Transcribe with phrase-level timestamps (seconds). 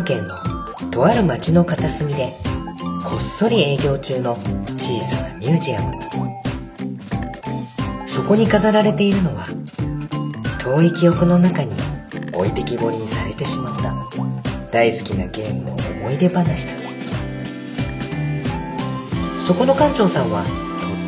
[0.00, 2.32] こは群馬県のとある町の片隅で
[3.04, 4.34] こっそり営業中の
[4.76, 5.92] 小さなミュージアム。
[8.06, 9.46] そこに飾られているのは
[10.60, 11.72] 遠い記憶の中に
[12.32, 13.94] 置いてきぼりにされてしまった
[14.70, 16.96] 大好きなゲームの思い出話たち。
[19.46, 20.50] そこの館長さんはと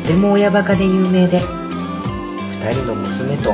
[0.05, 3.53] っても親バカで有名で2人の娘と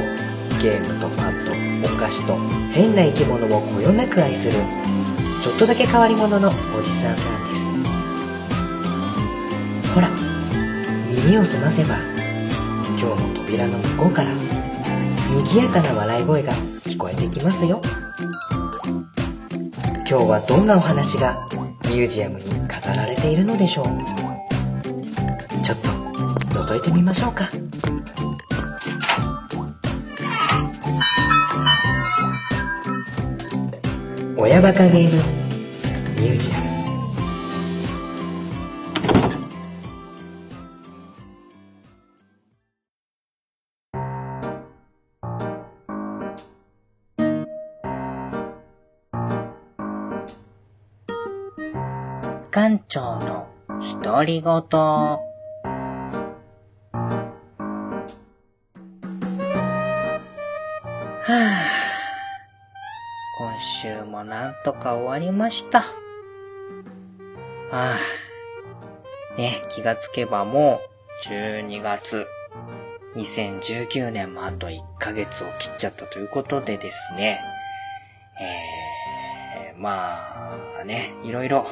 [0.62, 2.36] ゲームとパッドお菓子と
[2.72, 4.60] 変な生き物をこよなく愛する
[5.42, 7.72] ちょっとだけ変わり者のおじさんなんです。
[9.94, 10.10] ほら
[11.10, 11.98] 耳を澄ませば
[13.00, 14.34] 今日の扉の向こうから
[15.32, 17.82] 賑やかな笑い声が聞こえてきますよ。
[20.10, 21.48] 今日はどんなお話が
[21.84, 23.86] ミュージアムに飾られているのでしょう。
[25.64, 25.90] ちょっと
[26.64, 27.50] 覗いてみましょうか。
[34.50, 35.10] 親バカゲーム
[36.20, 36.70] ミュージアム
[52.50, 53.48] 館長の
[54.04, 55.29] 独り言。
[63.60, 65.80] 週もなんとか終わりました。
[67.72, 67.98] ああ、
[69.38, 70.82] ね、気がつけばも
[71.26, 72.28] う12月、
[73.16, 77.40] 2019年もあと1ヶ月を切っちゃったということでですね、
[78.42, 80.18] えー、ま
[80.82, 81.66] あね、いろいろ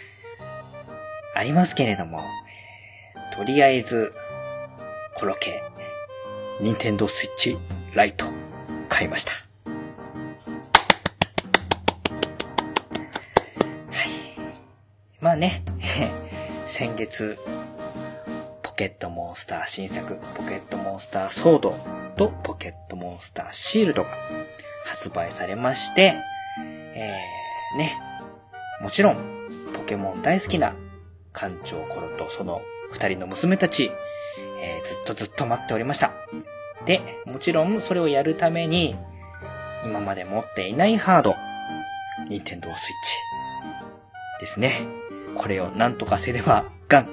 [1.34, 2.52] ありますけれども、えー
[3.32, 4.12] とりあえず、
[5.14, 5.62] コロケ、
[6.60, 7.56] ニンテンドースイッチ
[7.94, 8.26] ライト、
[8.90, 9.51] 買いました。
[15.36, 15.62] ね、
[16.66, 17.38] 先月、
[18.62, 21.76] ポケットモンスター新作、ポケットモンスターソード
[22.16, 24.10] とポケットモンスターシールドが
[24.84, 26.14] 発売されまして、
[26.94, 27.96] えー、ね、
[28.80, 29.16] もちろん、
[29.74, 30.74] ポケモン大好きな
[31.32, 33.90] 館長コロとその二人の娘たち、
[34.60, 36.12] えーずっとずっと待っておりました。
[36.84, 38.96] で、もちろんそれをやるために、
[39.84, 41.34] 今まで持っていないハード、
[42.28, 45.01] ニンテンドースイッチですね。
[45.34, 47.08] これをなんとかせねば、ガン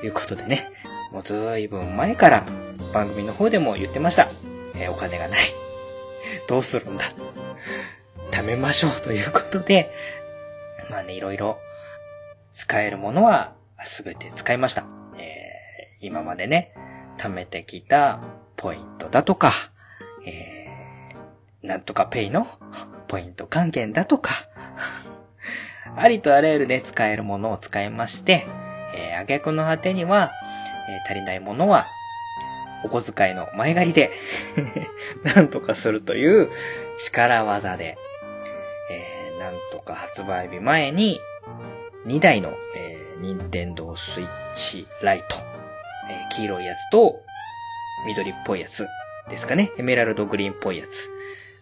[0.00, 0.70] ということでね、
[1.12, 2.46] もうずいぶん前から
[2.92, 4.28] 番組の方でも言ってました。
[4.74, 5.40] えーお金がない。
[6.48, 7.04] どうするんだ。
[8.30, 9.90] 貯めましょうということで、
[10.90, 11.58] まあね、いろいろ
[12.52, 14.86] 使えるものはすべて使いました。
[15.18, 16.72] えー今までね、
[17.18, 18.20] 貯めてきた
[18.56, 19.50] ポイントだとか、
[20.26, 22.46] えーなんとかペイの
[23.08, 24.30] ポイント還元だとか、
[25.94, 28.46] ありとあらゆるね、使えるものを使いまして、
[28.94, 30.32] えー、挙句の果てには、
[30.88, 31.86] えー足りないものは、
[32.84, 34.10] お小遣いの前借りで、
[35.36, 36.50] なんとかするという
[36.96, 37.96] 力技で、
[38.90, 41.20] えーなんとか発売日前に、
[42.06, 45.24] 2台の、えー、任天堂スイッチライト、
[46.10, 47.20] えー黄色いやつと、
[48.06, 48.86] 緑っぽいやつ
[49.28, 49.72] ですかね。
[49.78, 51.10] エメラルドグリーンっぽいやつ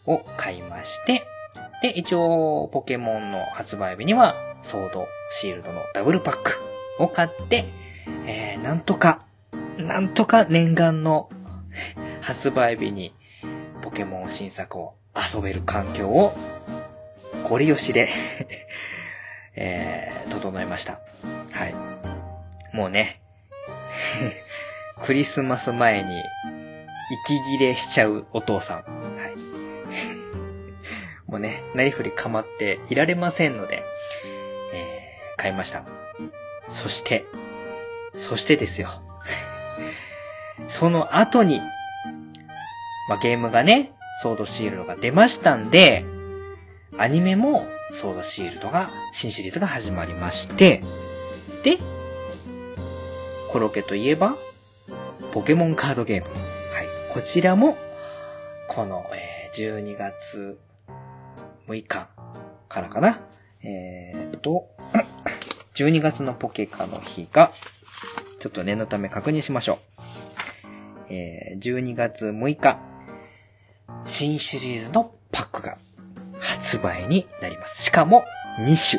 [0.06, 1.22] を買いまして、
[1.84, 6.58] で、一応、ポケモンの発売日には、ソード、シールドのダブルパック
[6.98, 7.66] を買って、
[8.26, 9.26] えー、なんとか、
[9.76, 11.28] なんとか念願の
[12.22, 13.12] 発売日に、
[13.82, 16.34] ポケモン新作を遊べる環境を、
[17.46, 18.08] ゴリ押しで、
[19.54, 21.00] えー、整えました。
[21.52, 21.74] はい。
[22.74, 23.20] もうね、
[25.04, 26.22] クリスマス前に、
[27.26, 29.03] 息切れしちゃうお父さん。
[31.34, 33.82] もうね、なりふり構っていられませんので、
[34.72, 35.84] えー、買いました。
[36.68, 37.24] そして、
[38.14, 38.88] そしてですよ。
[40.68, 41.60] その後に、
[43.08, 46.04] まあ、ゲームがね、ソードシールドが出ましたんで、
[46.98, 50.84] アニメもソードシールドが、新シリーズが始まりまして、
[51.64, 51.78] で、
[53.48, 54.36] コロケといえば、
[55.32, 56.28] ポケモンカードゲーム。
[56.72, 57.12] はい。
[57.12, 57.76] こちらも、
[58.68, 60.58] この、えー12月
[61.68, 62.08] 6日
[62.68, 63.20] からかな。
[63.62, 64.68] えーっと、
[65.74, 67.52] 12月のポケカの日が、
[68.38, 71.12] ちょっと念のため確認しましょう。
[71.12, 72.78] えー12月6日、
[74.04, 75.78] 新シリーズのパックが
[76.38, 77.82] 発売になります。
[77.82, 78.24] しかも、
[78.58, 78.98] 2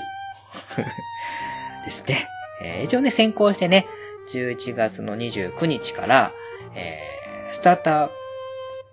[0.75, 0.85] 種。
[1.85, 2.27] ですね。
[2.61, 3.85] えー一応ね、先行してね、
[4.33, 6.31] 11月の29日から、
[6.73, 7.15] えー
[7.53, 8.09] スターター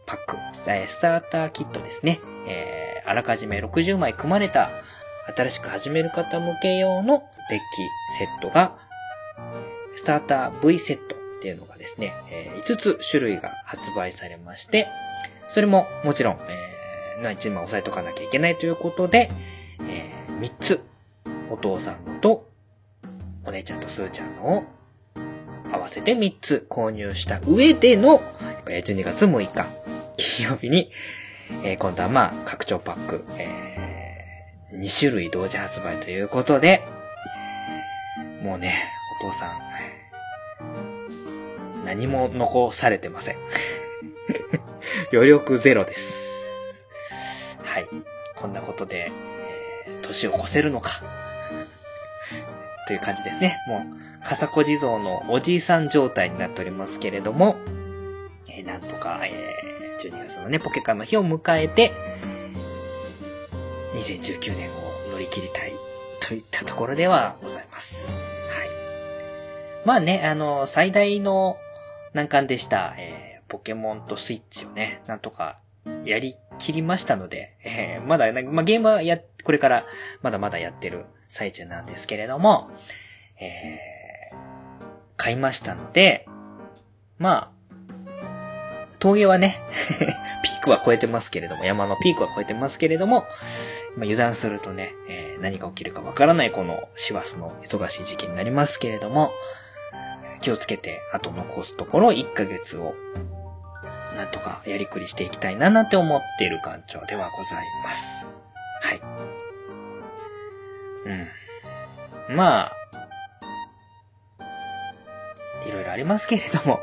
[0.07, 0.37] パック、
[0.69, 2.21] えスターターキットですね。
[2.47, 4.71] えーあらかじめ60枚組まれた、
[5.37, 7.65] 新しく始める方向け用のデッキ
[8.19, 8.77] セットが、
[9.95, 14.89] スターター V セットっていうのがですね、え、5つ種類が発売されまして、
[15.49, 16.39] それももちろん、
[17.21, 19.31] えー、1枚押さえとかなきゃいけないということで、
[19.81, 20.83] えー、3つ、
[21.51, 22.49] お父さんと、
[23.45, 24.65] お姉ちゃんとすーちゃんのを
[25.73, 28.21] 合わせて3つ購入した上での、
[28.65, 29.67] 12月6日、
[30.17, 30.91] 金曜日に、
[31.65, 36.83] えー、今度はまあ、拡張パック、えー、2種類同時発売ということで、
[38.43, 38.75] もうね、
[39.21, 39.73] お父さん、
[41.85, 43.37] 何も残されてません。
[45.13, 46.89] 余力ゼロです。
[47.63, 47.87] はい。
[48.35, 49.13] こんなことで、
[49.87, 51.03] え、年を越せるのか。
[52.87, 53.59] という感じですね。
[53.69, 57.57] もう、笠子地蔵のおじいさん状態になっておりますけれども、
[58.49, 59.33] えー、なんとか、えー、
[60.09, 61.93] 12月のね、ポケカの日を迎えて、
[63.95, 65.73] 2019年を乗り切りたい
[66.21, 68.43] といったところではございます。
[68.49, 68.69] はい。
[69.85, 71.57] まあね、あの、最大の
[72.15, 75.59] 難関でした、えー、ポケモンとスイッチをね、なんとか
[76.05, 79.85] やりきりましたので、えー、まだ、まあ、ゲームはや、これから
[80.23, 82.71] まだまだやってる最中なんですけれども、
[83.41, 84.37] えー、
[85.17, 86.29] 買いましたので、
[87.19, 87.52] まあ、
[89.03, 89.61] 峠はね
[90.45, 93.27] ピークは超えてますけれども、山のピークは超えてますけれども、
[93.97, 99.33] まあ、油断するとね、えー、何が起きるかわからないこの師走の忙しい時期になりますけれども、
[100.41, 102.95] 気をつけて、あと残すところ1ヶ月を、
[104.17, 108.29] なんとかやりくりしていきたいななんて思っている館長ではございます。
[108.83, 109.01] はい。
[112.29, 112.37] うん。
[112.37, 112.77] まあ、
[115.67, 116.79] いろいろありますけれども、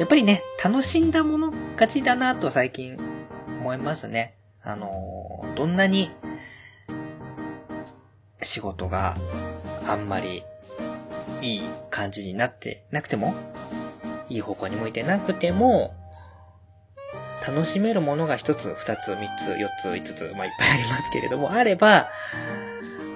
[0.00, 2.96] やっぱりね、楽しんだもの勝ちだなと最近
[3.60, 4.34] 思いますね。
[4.62, 6.10] あの、どんなに
[8.40, 9.18] 仕事が
[9.86, 10.42] あんまり
[11.42, 13.34] いい感じになってなくても、
[14.30, 15.94] いい方向に向いてなくても、
[17.46, 22.08] 楽しめるものが一つ、二つ、三つ、四つ、五つ、まあいっぱいありますけれども、あれば、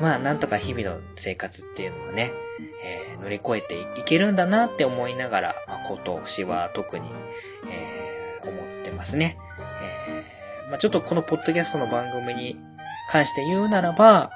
[0.01, 2.33] まあなんとか日々の生活っていうのはね、
[2.83, 7.07] えー、乗り越えていけるんだなって思いながら、まあ、今年は特に、
[7.71, 9.39] えー、思ってますね。
[10.09, 12.59] えー、まあちょっとこのポッドキャストの番組に
[13.11, 14.31] 関して言うならば、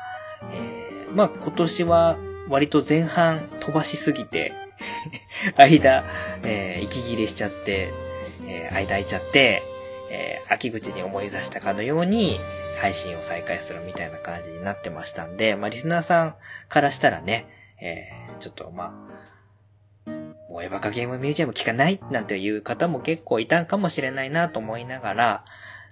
[0.53, 2.17] えー、まあ今年は
[2.49, 4.53] 割と前半飛ばしすぎて
[5.57, 6.05] 間、
[6.45, 7.93] えー、息切れしちゃって、
[8.47, 9.63] えー、間空いちゃって、
[10.11, 12.41] えー、秋口に思い出したかのように、
[12.81, 16.35] 配信を再開するみたいな感じになってましたんで、まあ、リスナーさん
[16.69, 17.47] からしたらね、
[17.81, 18.95] えー、ちょっとま
[20.07, 20.11] あ、
[20.51, 25.45] もうエバカゲームミュージアム聞かないなんていう方も結構いたんかもしれないなと思いながら、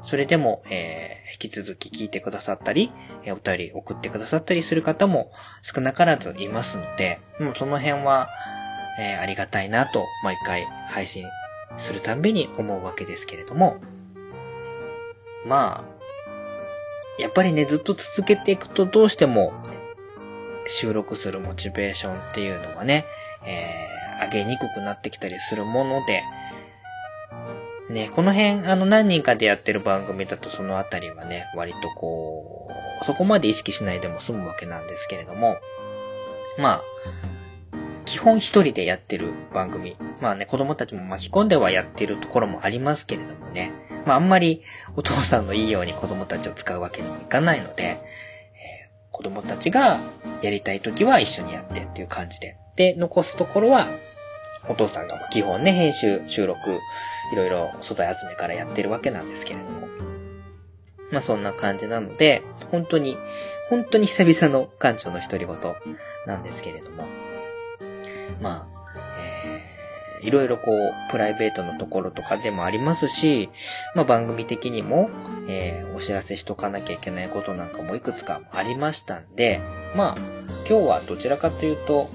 [0.02, 2.92] それでも、えー、引き続き聞いてくださったり、
[3.24, 8.28] えー、お便り送ってくださったりする方も少なからずいますので、もうその辺は、
[9.00, 11.24] えー、ありがたいなと、毎回配信
[11.78, 13.76] するたんびに思うわけですけれども、
[15.46, 15.95] まあ、
[17.18, 19.52] やっぱりね、ずっと続けていくとどうしても、
[20.66, 23.04] 収録するモチベーションっていうのはね、
[23.44, 26.22] えー、上げにくくなってきたりするもので、
[27.88, 32.68] ね、この辺、あの、何人かでやってる番組だとそのあたりはね、割とこ
[33.00, 35.56] う、そこまで意識しないでも済むわけなんですけれども、
[36.58, 36.82] まあ、
[38.06, 39.96] 基本一人でやってる番組。
[40.20, 43.72] まあね、子供たちも巻き込んではやってるところもありますけれどもね。
[44.06, 44.62] まああんまり
[44.94, 47.98] お父さんのいいように子供たちを使うわけにもいかないので、えー、
[49.10, 49.98] 子供たちが
[50.40, 52.56] やりたい時は一緒にやってっていう感じで。
[52.76, 53.88] で、残すところは
[54.68, 56.78] お父さんが基本ね、編集、収録、
[57.32, 59.88] いろいろ素材集めからやってるわけなんですけれども。
[61.10, 63.16] まあそんな感じなので、本当に、
[63.68, 65.56] 本当に久々の館長の独り言
[66.26, 67.04] なんですけれども。
[68.40, 68.66] まあ、
[70.20, 73.48] えー、いろいろこう、プライベートのところとかでもありますし、
[73.94, 75.10] まあ番組的にも、
[75.48, 79.60] えー、お知らせしとかなきゃいけないことなんかもいくつかありましたんで、
[79.94, 80.16] まあ、
[80.68, 82.10] 今日はどちらかというと、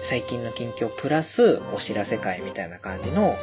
[0.00, 3.34] 最近の近況プラスお知らせ会みたいな感じの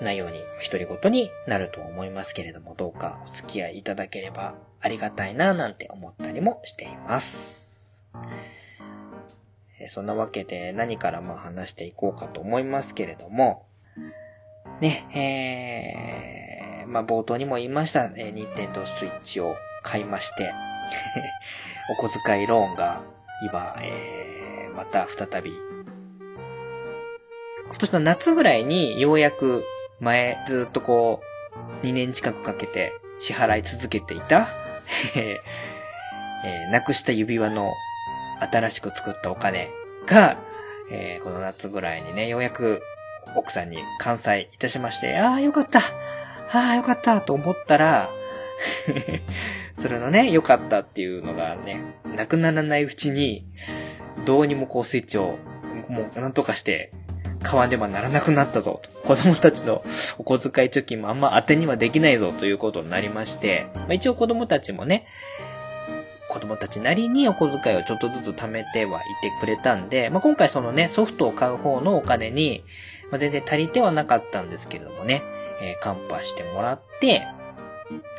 [0.00, 8.02] 内容に、独り言になると思いますけれども、どうかお付き合いいただければありがたいななんて思ったりもしています。
[9.88, 13.66] そんなわけで何からまあ話していこうかと思いますけれども、
[14.80, 15.08] ね、
[16.82, 20.52] えー、まあ冒頭にも言いました、えー、ニンテンドースイッチを買いまして、
[21.98, 23.02] お小遣いローンが
[23.42, 24.26] 今、えー
[24.76, 25.52] また再び、
[27.66, 29.64] 今年の夏ぐらいにようやく
[30.00, 31.22] 前ずっとこ
[31.82, 34.48] う、2年近くかけて支払い続けていた、
[35.16, 37.72] えー、なくした指輪の
[38.40, 39.70] 新しく作ったお金
[40.06, 40.36] が、
[40.90, 42.82] えー、この夏ぐらいにね、ようやく
[43.34, 45.80] 奥さんに完済いたしまして、ああ、よかった。
[45.80, 48.08] ああ、よかったと思ったら、
[49.74, 53.44] それのね、良かったっていうのがね、なくならないうちに、
[54.24, 55.38] どうにもこうスイッチを、
[55.88, 56.92] もうなんとかして
[57.46, 58.90] 買わねばならなくなったぞと。
[59.06, 59.84] 子供たちの
[60.18, 65.06] お小遣い貯金もあんま当てにはできないぞということになりまして、まあ、一応子供たちもね、
[66.36, 72.62] 子供たちなりにお小遣いをちょっとずつ貯めてはいてくれたんで、まあ、今回そのね、ソフトを買う方のお金に、
[73.10, 75.22] まあ、全然足りてはなかったんですけれどもね、
[75.62, 77.26] えー、カンパしてもらって、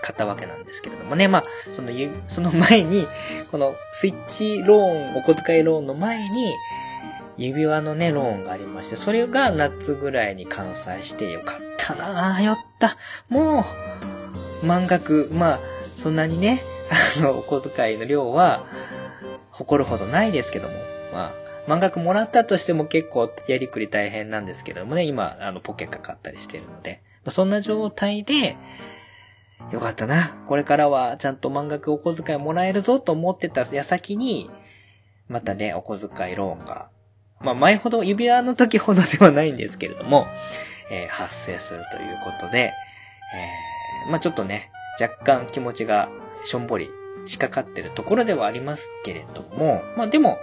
[0.02, 1.28] 買ったわけなんですけれどもね。
[1.28, 1.92] まあ、その、
[2.28, 3.06] その前に、
[3.52, 6.56] このスイッチローン、お小遣いローンの前に、
[7.38, 12.98] 指輪のね、ローンがありまして、それが夏ぐらいに完済してよかったなぁ、よった。
[13.30, 13.64] も
[14.64, 15.60] う、満額、まあ、
[15.96, 18.66] そんなにね、あの、お小遣いの量は、
[19.52, 20.74] 誇るほどないですけども、
[21.14, 21.34] まあ、
[21.68, 28.58] 満額もらったとしても結構やりくり大変なんですけどもね、今、あの、ポケかかったりしてるので、まあ、そんな状態で、
[29.72, 30.44] よかったな。
[30.46, 34.50] これからはちゃんと満額お小遣いもらえるぞと思ってた矢先に、
[35.28, 36.90] またね、お小遣いローンが
[37.40, 40.28] まあ、前ほど、指輪の時ほどではないんですけれども、
[40.90, 42.74] えー、発生するということで、
[43.36, 46.10] えー、まあ、ちょっとね、若干気持ちが
[46.48, 46.90] しょんぼり
[47.26, 50.38] 仕掛かってるところではありますけれども、まあ、でも、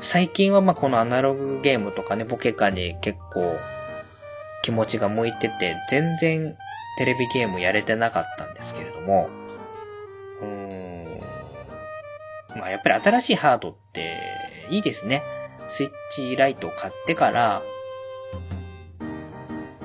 [0.00, 3.56] 最近はまあ、このアナログゲームとかね、ポケカに結構
[4.62, 6.56] 気持ちが向いてて、全然
[6.98, 9.28] テレビゲームやれてなかったんですけれども、
[10.40, 11.20] うーん、
[12.58, 14.18] まあ、やっぱり新しいハードって
[14.70, 15.22] いいですね。
[15.66, 17.62] スイッチライトを買ってから、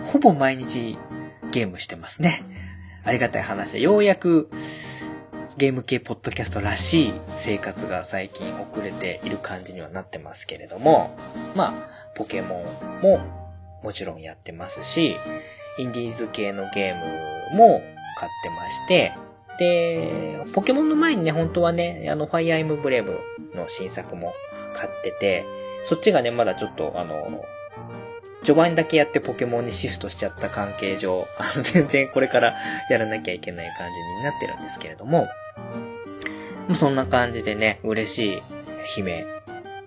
[0.04, 0.98] ほぼ毎日
[1.52, 2.59] ゲームしてますね。
[3.04, 4.50] ありがたい話で、ようやく
[5.58, 11.18] ゲーム系ポッドキャストらしい生活が最近遅れている感じにはなってますけれども、
[11.56, 12.66] まあ、ポケモ
[13.02, 13.20] ンも
[13.84, 15.16] もちろんやってますし、
[15.78, 17.82] インディーズ系のゲームも
[18.18, 19.14] 買ってまして、
[19.58, 23.20] で、ポケモンの前にね、本当はね、あの、ファイアーエムブレイブ
[23.54, 24.34] の新作も
[24.74, 25.46] 買ってて、
[25.84, 27.44] そっちがね、まだちょっと、あの、
[28.44, 32.56] 序盤だけやってポケモンにシフトしちゃった関係上、あの、 全然これから
[32.90, 35.28] やらなきゃいけない感じになってるんですけれども、
[36.74, 38.44] そんな感じでね、嬉しい
[38.96, 39.26] 姫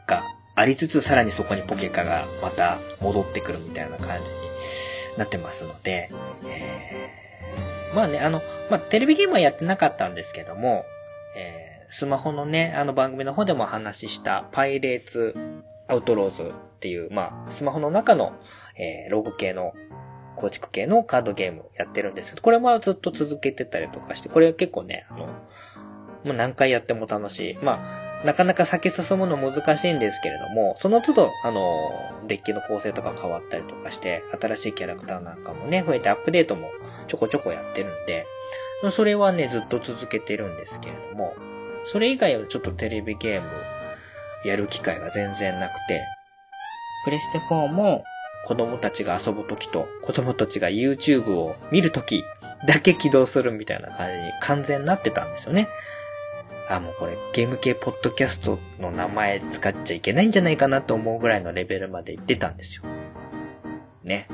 [0.06, 0.22] が
[0.54, 4.38] ありつつ、さらにそこにポケカがまた戻ってくるみたいな感じに
[5.16, 6.10] なってますので、
[6.46, 10.84] えー、まあね、あの、まあ、テレビゲームはやってなかったんですけども、
[11.36, 15.36] えースマホのね、あの番組の方でも話ししたパイレーツ
[15.88, 16.50] アウトローズ
[16.82, 18.32] っていう、まあ、スマホの中の、
[18.76, 19.72] えー、ログ系の
[20.34, 25.32] 構築系のカードゲームやってるんですけど、これもずっと続けてたりとかして、これは結構ね、あの、も
[26.26, 27.58] う何回やっても楽しい。
[27.62, 27.84] ま
[28.22, 31.92] あ、なかなか先進むの難しいんですけれども、その都度、あの、
[32.26, 36.68] デッキの構成とか変わったりとかして、新しいキャラクターなんかもね、増えてアップデートも
[37.06, 38.26] ちょこちょこやってるんで、
[38.90, 41.34] それはね、ずっと続けてるんですけれども、
[41.84, 43.48] それ以外はちょっとテレビゲーム
[44.44, 46.02] やる機会が全然なくて、
[47.04, 48.04] プレステ4も
[48.44, 52.24] 子供たちが遊ぶときと子供たちが YouTube を見るとき
[52.66, 55.68] だけ起動するみたいな感じに完全になってたんですよね。
[56.68, 62.84] あ、もうこれゲーム系ポッドキャストの名前使っちゃいけないんじゃないかなと思うぐらいのレベルまで行ってたんですよ。
[64.04, 64.28] ね。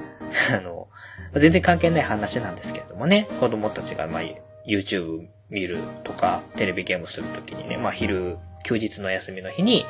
[0.52, 0.88] あの、
[1.34, 4.22] 全然関係ない話なんですけれどもね、子供たちがまあ
[4.66, 9.84] YouTube 見るとか、テレビゲームするときにね、まあ昼、休日の休みの日に、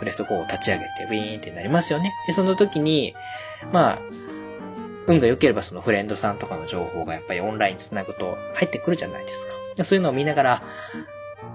[0.00, 2.12] プレスト4を立ち上げて、ウィーンってなりますよね。
[2.26, 3.14] で、その時に、
[3.72, 3.98] まあ、
[5.06, 9.84] 運が良ければそのフレンドさんとかの情報がやっぱりオンライン繋ぐと入ってくるじゃないですか。
[9.84, 10.62] そういうのを見ながら、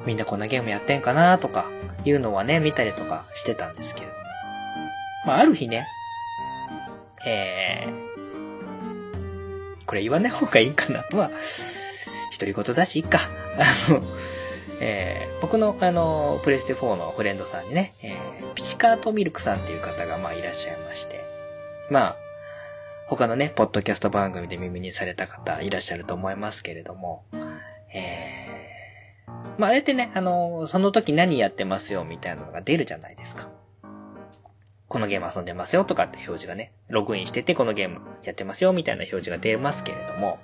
[0.06, 1.66] みんなこんなゲームやってんかなとか、
[2.06, 4.20] いうのはね、見たりとかしてたんですけれども。
[5.26, 5.88] まあ、ある日ね、
[7.26, 11.04] えー、これ言わない方がいいかな。
[11.12, 11.32] まあ、
[12.32, 13.20] 独り言だし、いっか。
[13.90, 14.04] あの、
[14.80, 21.24] えー、僕の、あの、プレステ4のフレンドさんにね、えー、ピチカートミルクさんっていう方が、まあ、いらっしゃいまして。
[21.90, 22.16] まあ、
[23.08, 27.24] 他のね、ポッドキャスト番組で耳にされた方いらっしゃると思いますけれども、
[27.94, 33.50] えー、まあ、あれってね、あの、その時何やってますよ、みたいなのが出るじゃないですか。
[34.88, 40.40] このゲーム遊んでますよとかって表示がね、ログインしててこのゲームやってますよみたいな表示が出ますけれども、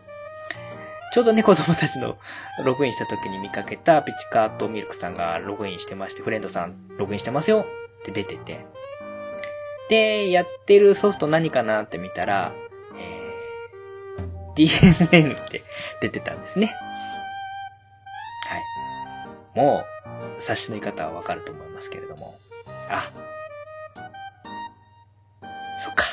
[1.11, 2.17] ちょうどね、 子供たちの
[2.63, 7.65] ログインした時に見かけたピチカートミルクさんがログインしてまして、フレンドさんログインしてますよ
[7.99, 8.65] って出てて。
[9.89, 12.53] で、やってるソフト何かなって見たら、
[12.97, 15.63] えー、DMN って
[16.01, 16.73] 出てたんですね。
[18.47, 19.59] はい。
[19.59, 19.83] も
[20.37, 22.39] う、察しの言い方はわかると思いますけれども。
[22.89, 23.11] あ。
[25.77, 26.05] そっか。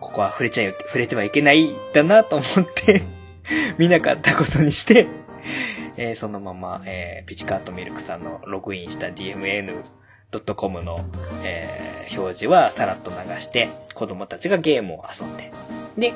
[0.00, 3.02] ここは触れちゃい、触れてはいけないだなと思って
[3.78, 5.06] 見なかったことにして
[5.96, 11.04] えー、そのまま、えー、ピチカートミルクさんのログインした DMN.com の、
[11.42, 15.52] えー、表示はさらっと流して、子供たちがゲームを遊んで。
[15.96, 16.14] で、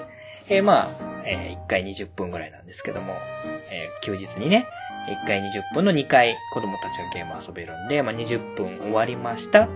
[0.49, 0.89] えー、まあ、
[1.25, 3.15] えー、1回20分ぐらいなんですけども、
[3.71, 4.67] えー、休日にね、
[5.09, 9.69] 1回20分の2回子供たちがゲーム遊べるんで、まあ、20分終わりました。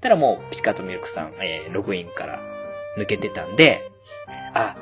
[0.00, 2.40] たらもう、ピチカートミルクさん、えー、ログインから
[2.98, 3.90] 抜けてたんで、
[4.54, 4.76] あ、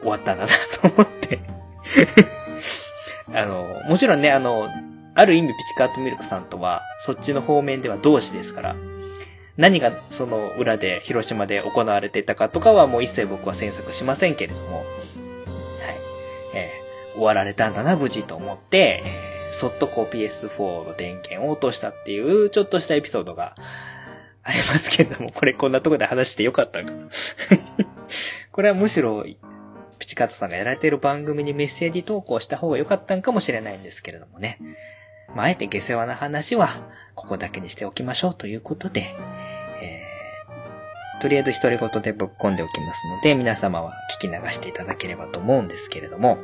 [0.00, 0.52] 終わったんだな
[0.82, 1.38] と思って
[3.32, 4.68] あの、もちろんね、あの、
[5.14, 8.76] ある意味ピチカートミルクさんとは、そっちの方面では同志ですから、
[9.56, 14.86] 何がその裏で広島で行われていたかとかはもう一切僕は詮索しませんけれども、はい。
[16.54, 19.02] えー、終わられたんだな、無事と思って、
[19.52, 23.54] そっとこう PS4 の電源を落としたっていう、ちょっとしたエピソードが
[24.42, 26.92] ありますけれども、これこんなとこで話してよかったか
[28.52, 29.24] これはむしろ
[30.10, 34.58] ピチカートさんがやられている番組にメッセージ投稿した方が良かったんかもしれないんですけれどもね。
[35.36, 36.68] まあ、あえて下世話な話は、
[37.14, 39.14] ここだけにしておきましょうということで、
[39.80, 46.38] えー、とりあえず独り言でぶっ込んでおきますので、皆様は聞き流していただければと思うんですけれども、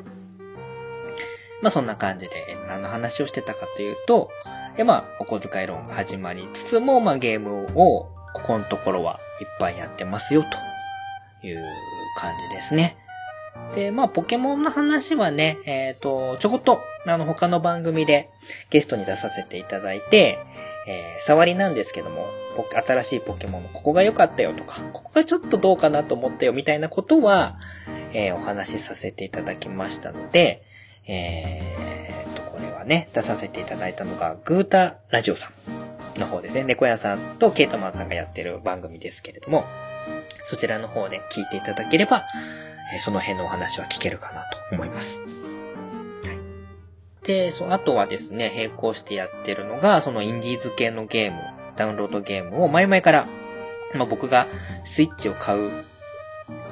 [1.60, 4.30] まあそんな感じで、何の話をしてたかというと、
[4.76, 10.44] えまあ、お小遣い論始まりつつも、まあゲームを、ここのところはいっぱいやってますよ、
[11.40, 11.64] という
[12.16, 12.96] 感じですね。
[13.74, 18.30] で、まあ、ポケモンの話はね、えっ、ー、と、ちょこっと、あの、他の番組で
[18.70, 20.38] ゲストに出させていただいて、
[20.88, 22.26] えー、触りなんですけども、
[22.86, 27.58] 新しいポケモンのここが良かったよとか、ここがちょっとどうかなと思ったよみたいなことは、
[28.12, 30.62] えー、お話しさせていただきましたので、
[31.06, 35.50] えー、と、これはね、出させていただいたのが、グータラジオさ
[36.16, 36.64] んの方ですね。
[36.64, 39.64] 猫屋さんとケイトマンさんがやってる番組ですけれども、
[40.44, 42.24] そちらの方で聞いていただければ、
[42.94, 45.22] えその辺のお話は聞けるかなと思います。
[45.22, 45.26] は
[46.32, 47.26] い。
[47.26, 51.38] で、そあとはですね、並行してやってるのが、そのインディーズ系のゲーム、
[51.76, 53.26] ダウンロードゲームを前々から、
[53.94, 54.46] まあ、僕が
[54.84, 55.84] スイッチを買う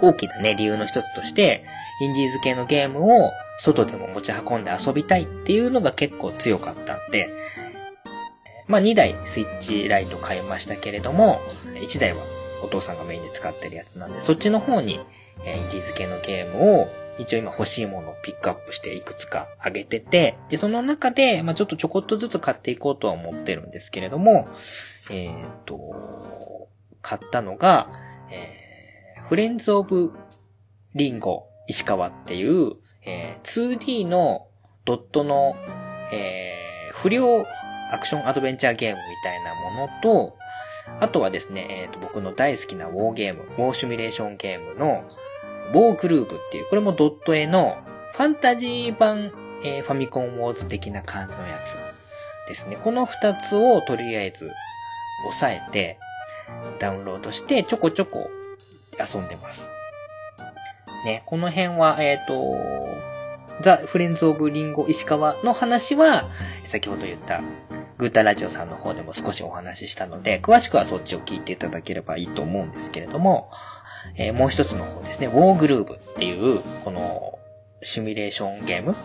[0.00, 1.64] 大きなね、理由の一つとして、
[2.00, 7.28] インディーズ系のゲームを外でも持ち運んで遊びたいっていうのが結構強かったんで、
[8.66, 11.40] まあ2台スイッチライト買いましたけれども、
[11.74, 12.24] 1台は
[12.62, 15.00] お父さんがメインで使ってるやつなんで、そっちの方に
[15.46, 24.48] えインディーズ系のゲームを、一応今欲しいものをピックアップしていくつか上げてて、で、その中で、まあちょっとちょこっとずつ買っていこうとは思ってるんですけれども、
[25.10, 25.32] えっ、
[25.64, 26.68] と、
[27.02, 27.88] 買ったのが、
[28.30, 30.12] えー、フレンズ・オブ・
[30.94, 32.72] リンゴ・石川っていう、
[33.04, 34.48] えー、2D の
[34.84, 35.54] ドットの、
[36.12, 37.46] えー、不良
[37.92, 40.36] アクションアドベンチャーゲームみたいなものと、
[41.00, 45.04] あとはですね、えっ、と、僕の大好きなウォーゲーム、ウォーシミュレーションゲームの、
[45.72, 47.76] ウォーグルーブっていう、これもドット絵の
[48.12, 49.32] ファンタジー版、
[49.64, 51.76] えー、ファミコンウォーズ的な感じのやつ
[52.48, 52.76] ですね。
[52.80, 54.50] この二つをとりあえず
[55.28, 55.98] 押さえて、
[56.78, 58.30] ダウンロードしてちょこちょこ
[58.98, 59.70] 遊んでます。
[61.04, 62.56] ね、この辺は、えっ、ー、と、
[63.60, 66.24] ザ・フレンズ・オブ・リンゴ・石川の話は、
[66.64, 67.42] 先ほど言った
[67.98, 73.50] グータラジオさんの方でも少しお話ししたので、詳しくはそっちを聞いていただければいいと思うんですけれども、
[74.16, 77.38] えー、もう一つの方ですね、ウォーグルーブっていう、この、
[77.82, 78.96] シミュレーションゲーム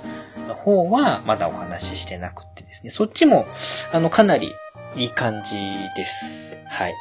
[0.48, 3.46] の方は、まだお話ししてなくてですね、そっちも、
[3.92, 4.54] あの、かなり
[4.96, 5.56] いい感じ
[5.96, 6.60] です。
[6.68, 6.94] はい。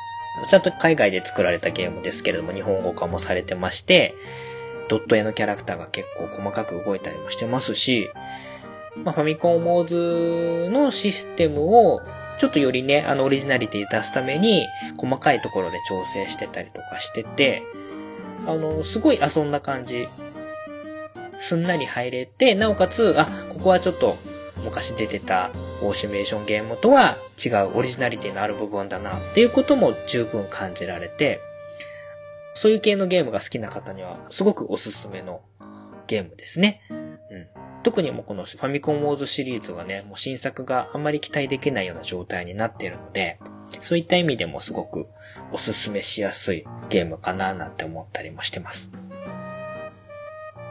[0.49, 4.15] ちゃんと海外で作られたゲームですけれども、日本語化もされてまして、
[4.89, 8.11] ドット絵のキャラクターが結構細かく動いたりもしてますし、
[9.05, 11.61] まあ、ファミコンモーズのシステム
[11.93, 12.01] を
[12.39, 17.63] ちょっとよりね、あの、オリジナリティ出すために、細かいところで調整してたりとかしてて、
[18.49, 20.09] あの、すごい遊んだ感じ。
[21.39, 24.17] すんなり入れて、なおかつ、あ、ここはちょっと、
[24.65, 25.51] 昔出てた
[25.83, 31.41] オーシミュレーションゲームとは違うオリジナリティのある部分だなっていうことも十分感じられて、
[32.55, 35.43] そういう系のゲームが好きな方にはすごくおすすめの
[36.09, 36.83] ゲームですね。
[36.91, 37.19] うん。
[37.85, 43.39] 特にもうこのファミコンウォーズシリーズはね、もう新作があんまり期待できないような状態になっているので、
[43.81, 45.07] そういった意味でもすごく
[45.52, 48.92] おすすめしやすいゲームかななんて思ったりもしてます。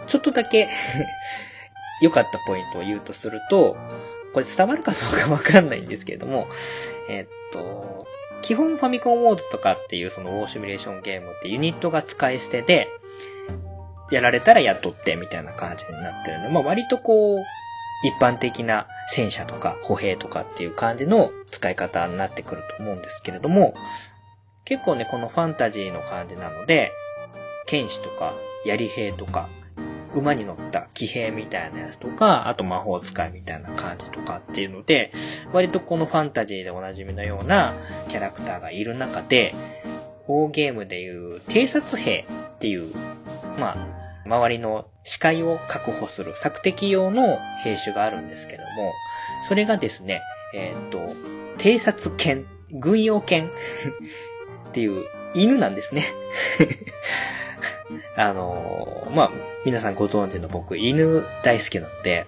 [0.07, 0.67] ちょっとだけ
[2.01, 3.75] 良かったポイントを言うとすると、
[4.33, 6.47] これ伝わるかどうかわかんないんですけれども、
[7.09, 8.05] えっと、
[8.41, 12.87] 基本ファミコンウォーズとかっていうそのウォーシミュレーションゲームってユニットが使い捨てで、
[14.11, 17.43] やられたらやっとってみたいな感じになってるんで、まあ割とこう、
[18.03, 23.73] 一般的な戦車とか歩兵とかっていう感じの使い方になってくると思うんですけれども、
[24.65, 26.91] 結構ね、このファンタジーの感じなので、
[27.65, 28.33] 剣士とか
[28.65, 29.49] 槍兵とか、
[30.13, 35.11] 馬に乗った騎兵みたいなやつとか、あと魔法使いみたいな感じとかっていうので、
[35.53, 37.73] 割とこのファンタジーでおなじみのような
[38.09, 39.55] キャラクターがいる中で、
[40.27, 42.93] 大ゲームでいう偵察兵っていう、
[43.57, 43.96] まあ、
[44.27, 48.93] 周りの視界を確保する索敵用の兵種があるんですけども、
[49.47, 50.21] それがですね、
[50.53, 51.15] えっ、と、
[51.57, 53.49] 偵察犬、軍用犬
[54.69, 56.05] っていう犬なんですね
[58.17, 59.31] あのまあ、
[59.65, 62.25] 皆さんご存知の僕、犬大好きなので、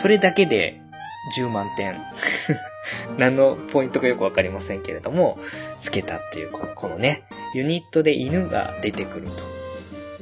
[0.00, 0.80] それだけで
[1.36, 2.00] 10万点
[3.18, 5.38] 何のポイントかよくわかりませんけれども、
[5.78, 7.22] つけたっていうこ、このね、
[7.54, 9.59] ユニットで犬が出てくると。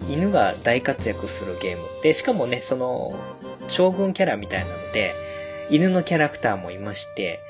[0.08, 1.84] 犬が大活躍するゲーム。
[2.02, 3.14] で、しかもね、その、
[3.68, 5.14] 将軍キャラみたいなので、
[5.70, 7.40] 犬のキャラクターもいまして、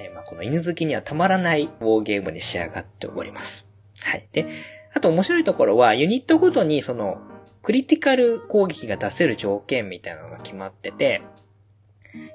[0.00, 3.66] えー、まあ、この犬好きにはたまらないウォーゲームに仕上がっております。
[4.02, 4.26] はい。
[4.32, 4.46] で、
[4.94, 7.18] あと面白いところは、ユニットごとにその、
[7.62, 11.22] クリティカル攻撃が出せる条件みたいなのが決まってて、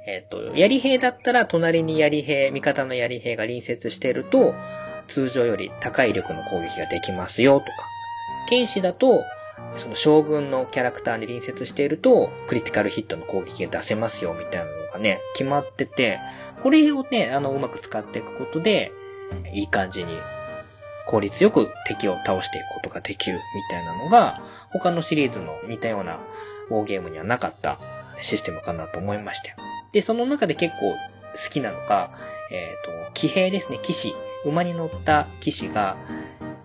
[0.07, 4.53] えっ、ー、と、槍兵だったら隣に槍兵、味方の槍兵が隣接してると、
[5.07, 7.71] 通常より高い力の攻撃ができますよとか、
[8.47, 9.23] 剣士だと、
[9.75, 16.19] その将軍のキャラクターに隣接していると、クリティカルヒットの攻撃が出せますよみたいなのがね、決まってて、
[16.63, 18.91] これをね、あの、うまく使っていくことで、
[19.53, 20.17] いい感じに
[21.07, 24.41] 効率よく敵を倒していくことができるみたいなのが、
[24.71, 26.19] 他のシリーズの似たような
[26.69, 27.79] ウォーゲームにはなかった
[28.21, 29.55] システムかなと思いました。
[29.91, 32.11] で、その中で結構好きなのが、
[32.51, 34.13] えっ、ー、と、騎兵ですね、騎士。
[34.45, 35.97] 馬に乗った騎士が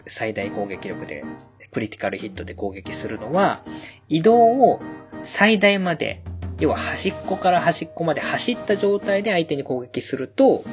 [0.07, 1.25] 最大攻撃力で、
[1.71, 3.63] クリティカルヒットで攻撃するのは、
[4.09, 4.81] 移動を
[5.25, 6.23] 最大まで、
[6.59, 10.65] 要は端っこから端っこまで走った状態で相手に攻撃すると、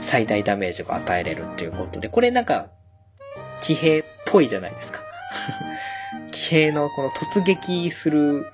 [0.00, 2.70] 最大ダメージが与えれるっていうことで、これなんか、
[3.60, 5.00] 騎兵っぽいじゃないですか。
[6.32, 8.46] 騎兵のこの突撃する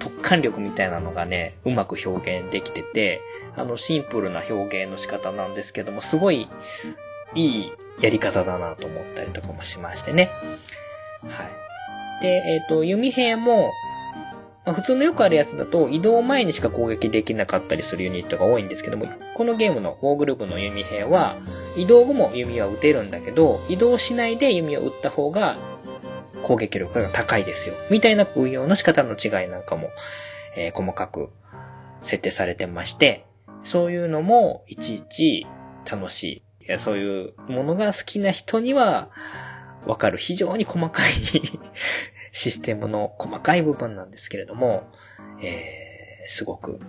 [0.00, 3.20] 突貫力みたいなのがね、うまく表現できてて、
[3.54, 6.48] あの、シンプルな表現の仕方なんですけども、すごい
[7.34, 10.30] いいやり方だなと思ったりとかもしましてね。
[11.28, 12.22] はい。
[12.22, 13.70] で、えっ、ー、と、弓兵も
[14.66, 21.36] ま、普通のよくあるやつだと移動前にしか攻撃できなかったりするユニットが多いんですけども、このゲームのウォーグループの弓兵は、
[21.76, 25.56] 移動後も弓は撃てるんだけど、移動しないで弓を撃った方が
[26.42, 27.76] 攻撃力が高いですよ。
[27.90, 29.90] みたいな運用の仕方の違いなんかも、
[30.56, 31.30] えー、細かく
[32.02, 33.24] 設定されてまして、
[33.62, 35.46] そういうのもいちいち
[35.88, 36.42] 楽しい。
[36.66, 39.10] いやそういうものが好きな人には
[39.86, 41.10] わかる非常に細かい
[42.32, 44.84] システムの細かい部分なんですけれども、
[45.42, 46.80] えー、すごく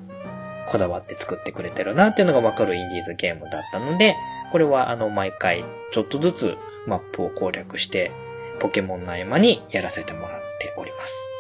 [0.68, 4.16] こだわって作ってくれてるなっていうのがわかるインディーズゲームだったので、
[4.52, 8.12] これはあの毎回ちょっとずつマップを攻略して、
[8.60, 11.32] ポケモンの合間にやらせてもらっております。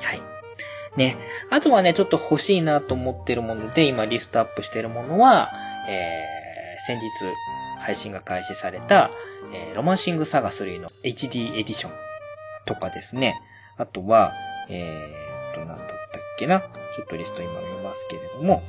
[0.00, 0.20] はい。
[0.96, 1.16] ね。
[1.50, 5.50] あとはね、ちょっと欲しいなと思ってるもので、今リストアップしてるものは、
[5.88, 7.08] えー、先日
[7.78, 9.10] 配信が開始された、
[9.52, 11.92] えー、ロマンシングサガ3の HD エディション
[12.66, 13.40] とかですね。
[13.76, 14.32] あとは、
[14.68, 16.60] えー、と、なんだったっけな？
[16.60, 18.62] ちょっとリスト今見ますけれども、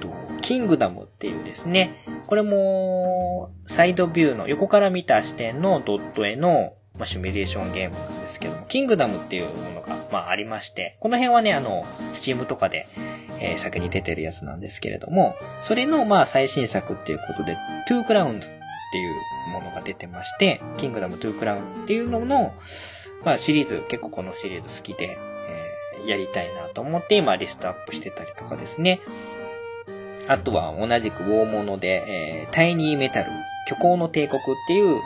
[0.00, 0.08] と、
[0.40, 12.86] キングダムっていうですね、これも、サイドビューの横から見た視点のドット絵の、まあ、シミュレーションゲームなんですけども、キングダムっていうものが、まあ、ありまして、この辺はね、あの、 Steam とかで、
[13.40, 17.56] えー、先に出てるやつなんですけれども、それの、まあ、最新作っていうことで、
[17.88, 18.50] Two Crowns っ
[18.92, 19.14] ていう
[19.50, 22.52] ものが出てまして、キングダム Two Crown っていうのの、
[23.24, 25.16] まあシリーズ、結構このシリーズ好きで、
[26.02, 29.00] えー、やりたいなと思って今リストアップしてたりとかですね。
[30.28, 32.04] あとは同じく大物で、
[32.44, 33.30] えー、 Tiny Metal、
[33.66, 35.00] 虚構の帝国っていう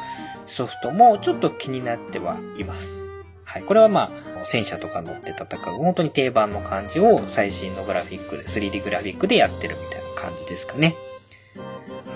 [0.46, 3.06] ソフトもちょっと気になってはいます。
[3.44, 3.62] はい。
[3.62, 10.96] これはまあ、戦車とか乗って戦う、本当に定番の感じを最新のグラフィックで、3D グラフィックでやってるみたいな感じですかね。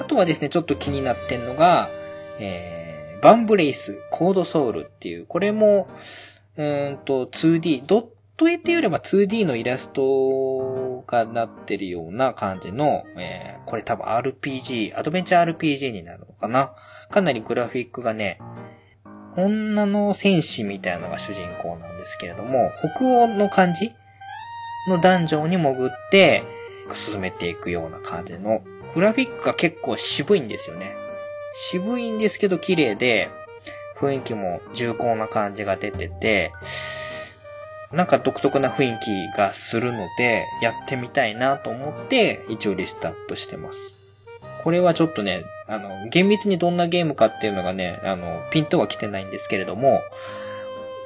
[0.01, 1.89] あとはですね、ちょっと気になってんのが、
[2.39, 2.89] えー
[3.21, 5.89] バンブレイス、コードソウルっていう、これも、
[6.57, 16.75] うんと 2D、ドット絵っていうよりは 2D のイラストがなってるような感じの、えー、これ多分 RPG、アドベンチャー RPG になるのかな。
[17.11, 18.39] かなりグラフィックがね、
[19.37, 23.93] 女の戦士みたいなのが主人公なんですけれども、北欧の感じ
[24.89, 26.43] のダンジョンに潜って、
[26.93, 28.63] 進めていくような感じの、
[28.95, 30.95] グラフィックが結構渋いんですよね。
[31.55, 33.31] 渋いんですけど綺麗で、
[33.97, 36.53] 雰囲気も重厚な感じが出てて、
[37.93, 43.98] なんか独特な雰囲気がするので、やってみたいなと思って、一応リストアップしてます。
[44.63, 50.01] これはちょっとね、あの、厳密にどんなゲームかっていうのがね、あの、ピントは来てないんですけれども、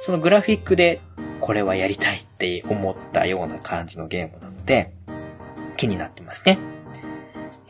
[0.01, 1.01] そのグラフィックで、
[1.39, 4.91] これはやりたいって思ったような感じのゲームなので、
[5.77, 6.57] 気になってますね。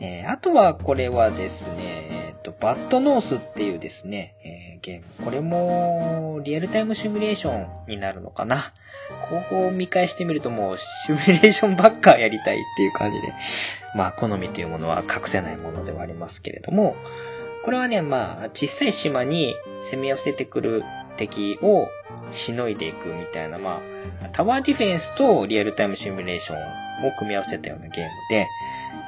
[0.00, 2.13] えー、あとはこれはですね、
[2.44, 5.24] と、バッドノースっていうですね、えー、ゲーム。
[5.24, 8.72] これも、リアルタイムシミュレーションになるのかな。
[9.28, 13.32] ここを見返してみるともう、シミュレーションばっかやりたいっていう感じで、
[13.96, 16.96] まあ、好みというものは隠せないものではありますけれども、
[17.64, 20.84] これはね、まあ、小さい島に攻め寄せてくる
[21.16, 21.88] 敵を
[22.30, 23.80] しのいでいくみたいな、ま
[24.22, 28.46] あ、タワーディフェンスとリアルタイムシミュレーションを組み合わせたようなゲームで、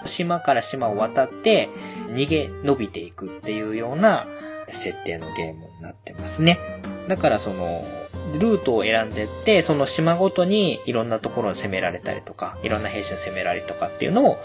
[0.07, 1.69] 島から島を渡って
[2.09, 4.27] 逃げ延びていくっていうような
[4.69, 6.59] 設定のゲームになってますね。
[7.09, 7.85] だからその、
[8.35, 14.39] ルートを選んでって、その島ごとにいろんなところに攻められたりとか、いろんな兵士に攻められるとかっていうのを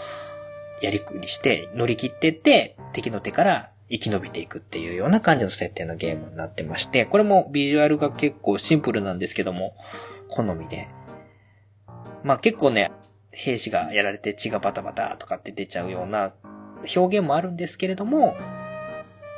[0.80, 9.74] やりくりして乗り切ってって、敵の手から生き延びていくっていうような感じの設定のゲームになってまして、これもビジュアルが結構シンプルなんですけども、
[10.28, 10.88] 好みで。
[12.22, 12.92] まあ結構ね、
[13.32, 16.32] 兵士がやられて血がバタバタとかって出ちゃうような
[16.94, 18.36] 表現もあるんですけれども、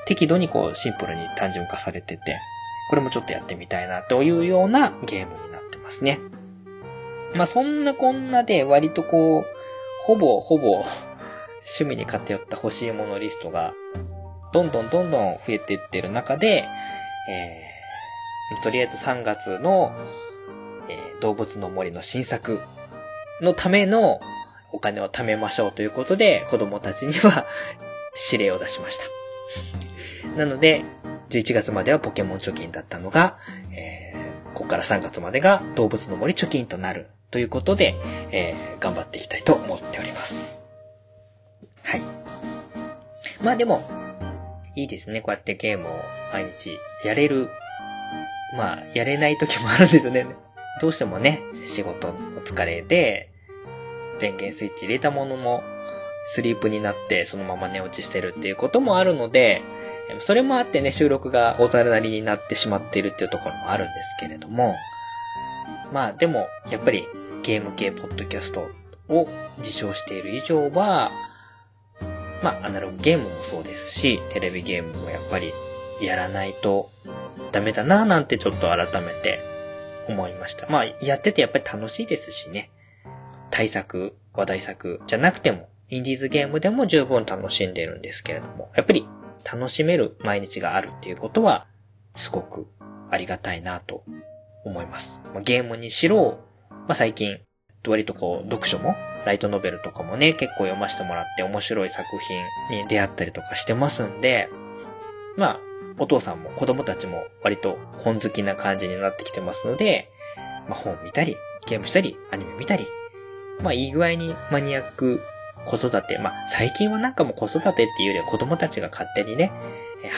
[0.07, 2.39] 適度にこうシンプルに単純化されてて、
[2.91, 6.21] これもちょっとやってみたいなというようなゲームになってますね。
[7.35, 9.45] まあそんなこんなで割とこう、
[10.03, 10.83] ほぼほぼ
[11.65, 13.73] 趣味に偏った欲しいものリストが
[14.53, 16.65] どんどんどんどん増えていってる中で、
[17.29, 19.93] えー、とりあえず3月の、
[20.89, 22.61] えー、動物の森の新作
[23.45, 24.21] のための
[24.73, 27.47] お金を貯めましょうということで、子供たちには
[28.33, 29.05] 指令を出しました。
[30.37, 30.83] なので、
[31.31, 33.39] 11月まではポケモン貯金だったのが、
[33.73, 37.95] えー、ここから3月までが動物の森貯金となるということで、
[38.33, 40.65] えー、頑張っていきたいと思っております。
[41.83, 42.03] はい。
[43.41, 43.89] まあでも、
[44.77, 45.21] いいですね。
[45.21, 45.93] こうやってゲームを
[46.33, 47.49] 毎日やれる。
[48.57, 50.27] まあ、やれない時もあるんですよね。
[50.81, 53.31] どうしてもね、仕事の疲れで、
[54.19, 55.63] 電源スイッチ入れたものも、
[56.27, 59.63] スリープになってそのまま寝落ちしてるっていうこともあるので、
[60.19, 64.75] それもあってね、収録がおざなりになってしまっているっていうところもあるんですけれども、
[65.93, 67.09] まあでも、やっぱり
[67.43, 68.69] ゲーム系ポッドキャスト
[69.09, 71.11] を自称している以上は、
[72.43, 75.53] まあアナログゲームもそうですし、テレビゲームもやっぱり
[76.01, 76.91] やらないと
[77.53, 79.41] ダメだなぁなんてちょっと改めて
[80.09, 80.69] 思いました。
[80.69, 82.71] まあやっててやっぱり楽しいですしね。
[83.51, 89.07] 対策、話題作じゃなくても、インディーズゲームでも十分楽しんでるんですけれども、やっぱり
[89.45, 91.67] 楽しめる毎日があるっていうことは、
[92.15, 92.67] すごく
[93.11, 94.05] ありがたいなと
[94.65, 95.23] 思います。
[95.45, 97.41] ゲームにしろ、まあ、最近、
[97.87, 102.07] 割とこう、読書も、ライトノベルとかもね、結構読ませてもらって面白い作
[102.71, 104.49] 品に出会ったりとかしてますんで、
[105.37, 105.61] まあ、
[105.99, 110.11] お父さんも子供たちも割と本好きな感じになってきてますので、
[110.69, 112.87] まあ、本見たり、ゲームしたり、アニメ見たり、
[113.61, 115.21] まあ、いい具合にマニアック
[115.67, 119.53] 子育て、まあ、最近はなんかも子育てっていうよりは子供たちが勝手にね、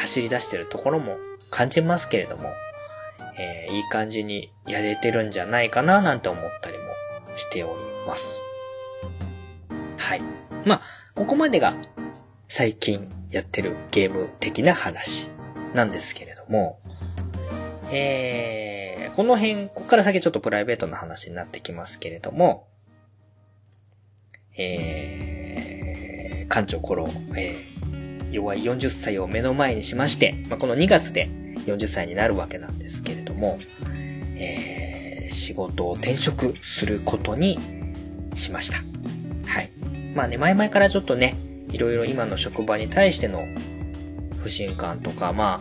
[0.03, 1.17] 走り出してるところも
[1.51, 2.53] 感じますけれども、
[3.39, 6.85] えー、いい感じにやれてるんじゃないかななんて思ったりも
[7.37, 8.41] しております。
[9.99, 10.23] はい。
[10.65, 10.83] まあ、
[11.15, 11.75] ここまでが
[12.49, 15.29] 最近やってるゲーム的な話
[15.75, 16.81] なんですけれども、
[17.93, 22.67] えー、この辺、ここから先ちょっとプライベートな話になってきますけれども、
[24.59, 31.29] えー、館長頃、えー、弱い40歳を目の前にしまして、まあ、この2月で
[31.67, 33.59] 40歳になるわけなんですけれども、
[34.37, 37.59] えー、仕事を転職することに
[38.35, 38.79] しました。
[39.47, 39.71] はい。
[40.15, 41.37] まあね、前々からちょっとね、
[41.71, 43.45] いろいろ今の職場に対しての
[44.39, 45.61] 不信感とか、ま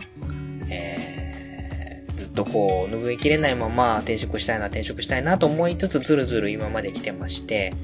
[0.70, 7.74] えー、ずっとこう、拭いきれないまま転職したいな、転職したいなと思いつつ、ずるずる今まで来てまして、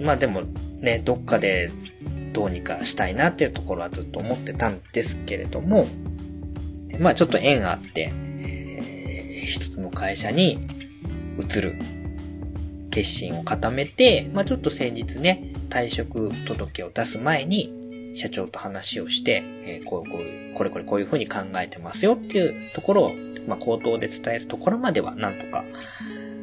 [0.00, 0.42] まあでも
[0.80, 1.70] ね、どっかで
[2.32, 5.86] どうにかしたいなっていうところはずっと思ってたんですけれども、
[6.98, 10.66] まあちょっと縁があって、えー、一つの会社に
[11.38, 11.76] 移る
[12.90, 17.76] 決心を固めて、まあちょっと先日ね、退職届を出す前に、
[18.12, 23.14] 社長と話をして、えー、こう、こう、これこれこういうふうに考えてますよっていうところを、
[23.46, 25.64] まあ口頭で伝えるところまではなんとか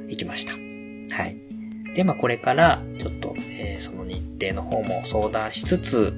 [0.08, 0.54] 行きました。
[1.16, 1.47] はい。
[1.98, 6.14] で、まあこれからちょっと、えー、その日程の方も相談しつつ、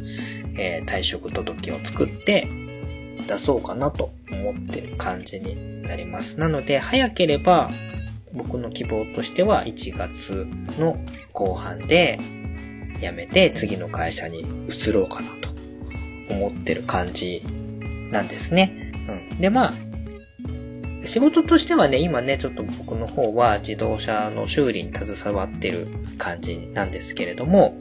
[0.57, 2.49] えー、退職届を作って、
[3.25, 6.37] 出そうかなと思ってる感じになります。
[6.37, 7.71] なので、早ければ、
[8.33, 10.45] 僕の希望としては1月
[10.77, 10.97] の
[11.31, 12.19] 後半で
[13.01, 15.49] 辞めて次の会社に移ろうかなと
[16.29, 17.41] 思ってる感じ
[18.11, 18.91] なんですね。
[19.31, 19.39] うん。
[19.39, 19.73] で、まあ、
[21.05, 27.77] 仕事としてはね、今ね、ちょっと僕の方は自動車の修理に携わってる感じなんですけれども、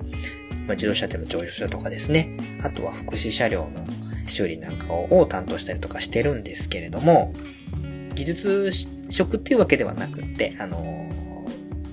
[0.66, 3.86] まあ、自動車でも乗用車とかですね、あとは福祉車両の
[4.26, 7.34] 修理なんかを担当したりとかしてるんですけれども、
[8.14, 8.70] 技術
[9.08, 11.08] 職っていうわけではなくって、あの、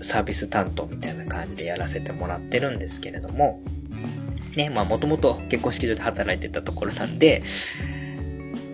[0.02, 3.62] サービス担当みたいな感じでやらせてもらってるんですけれども、
[4.56, 7.44] ね、まあもともと結婚式場で働いてたところなんで、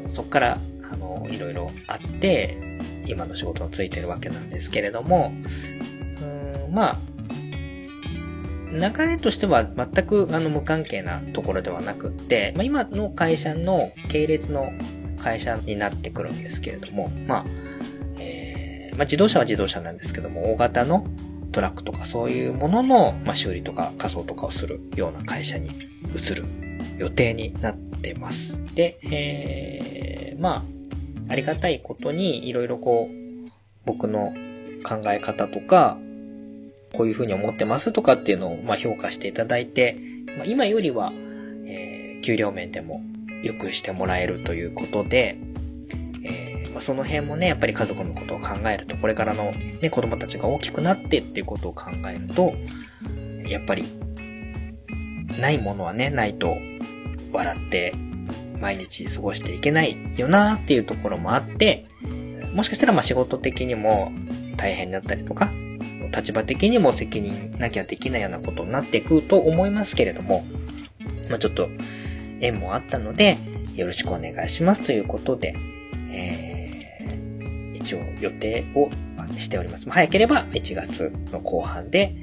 [0.07, 0.59] そっから、
[1.27, 2.57] の、いろいろあって、
[3.07, 5.34] 今の仕事についてるわけなんですけれども、
[6.21, 6.99] うん、まあ、
[8.71, 14.71] 流れとしては全くあの無関係なところではなくって、まあ、今の会社の系列の
[15.19, 17.45] 会社になってくるんですけれども、まあ、
[18.17, 21.05] えー、まあ、自動車は自動車なんですけども、大型の
[21.51, 25.69] トラックとかそういうものの、まあ、修理とか仮装とかをするような会社に
[26.15, 26.45] 移る
[26.97, 28.57] 予定になってます。
[28.73, 30.80] で、えー、まあ、
[31.29, 33.51] ありがたいことにいろいろこう、
[33.86, 34.34] 僕の
[34.84, 35.97] 考え方とか、
[36.93, 39.97] こういうふうに思ってますとかっていうのを、まあ、評価していただいて、
[40.38, 41.13] まあ、今よりは、
[41.65, 43.01] えー、給料面でも
[43.43, 45.38] 良くしてもらえるということで、
[46.23, 52.53] えー、まあ、その辺もね、やっぱり家族のことを考えると、これからのね、子供たちが大きくなってっていうことを考えると、
[53.47, 53.86] やっぱり、
[55.39, 56.57] ないものはね、ないと
[57.31, 57.93] 笑って
[58.62, 61.88] 毎日過ごしていけないよなっていうところもあって、
[62.54, 64.12] もしかしたらまあ仕事的にも
[64.58, 65.52] 大変だったりとか、
[66.15, 70.45] 立場的にも責任なきゃできないようなことになっていくと思いますけれども、
[71.30, 71.69] まあ、ちょっと
[72.39, 73.39] 縁もあったので、
[73.76, 75.56] よろしくお願いしますということで、
[76.12, 78.89] えー、一応予定を
[79.38, 79.89] しております。
[79.89, 82.15] 早ければ1月の後半で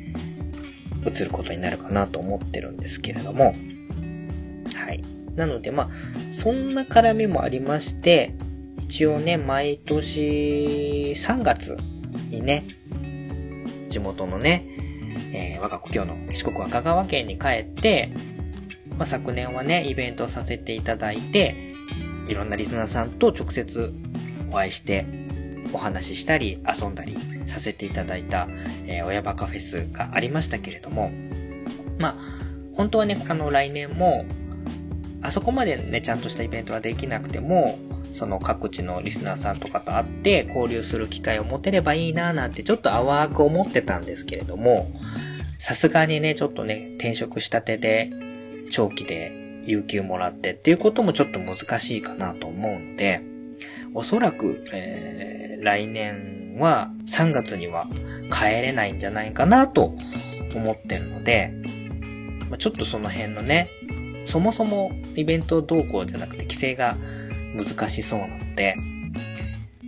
[1.07, 3.57] 移ることになるかなと思ってるんですけれども、
[4.75, 5.18] はい。
[5.39, 5.89] なので、まあ、
[6.33, 8.35] そんな絡みもありまして、
[8.81, 11.79] 一応ね、毎年3月
[12.31, 12.77] にね、
[13.89, 14.67] 地元のね、
[15.33, 18.13] えー、我が故郷の四国若川県に帰って、
[18.97, 21.75] まあ、昨年はね、イベントをさせていただいて、
[22.27, 23.95] いろんなリスナーさんと直接
[24.51, 25.07] お会いして、
[25.73, 28.49] お話ししたり、遊んだりさせていただいた、
[28.87, 31.13] えー、親バカフェスがありましたけれども、
[31.99, 32.17] まあ、
[32.75, 34.25] 本当はね、あの、来年も、
[35.21, 37.79] あそこまでね、ちゃんとしたイベントはできなくても、
[38.13, 44.91] その各地のリスナーさんとかと会って交流する機会を持てればいいなぁなんてちょっと淡く思ってたんですけれども、
[45.59, 48.11] さすがにね、ちょっとね、転職したてで、
[48.71, 49.33] 長期で
[49.65, 53.23] 有給もらってっていうこともちょっと難しいかなと思うので、
[53.95, 57.89] おそらく、えー、来年は3月には
[58.31, 59.95] 帰れないんじゃないかなと
[60.55, 61.53] 思ってるので、
[62.49, 63.71] まあ、ちょっとその辺のね、
[64.29, 66.97] そもそもイベント動向じゃなくて規制が
[67.57, 68.75] 難しそうなので、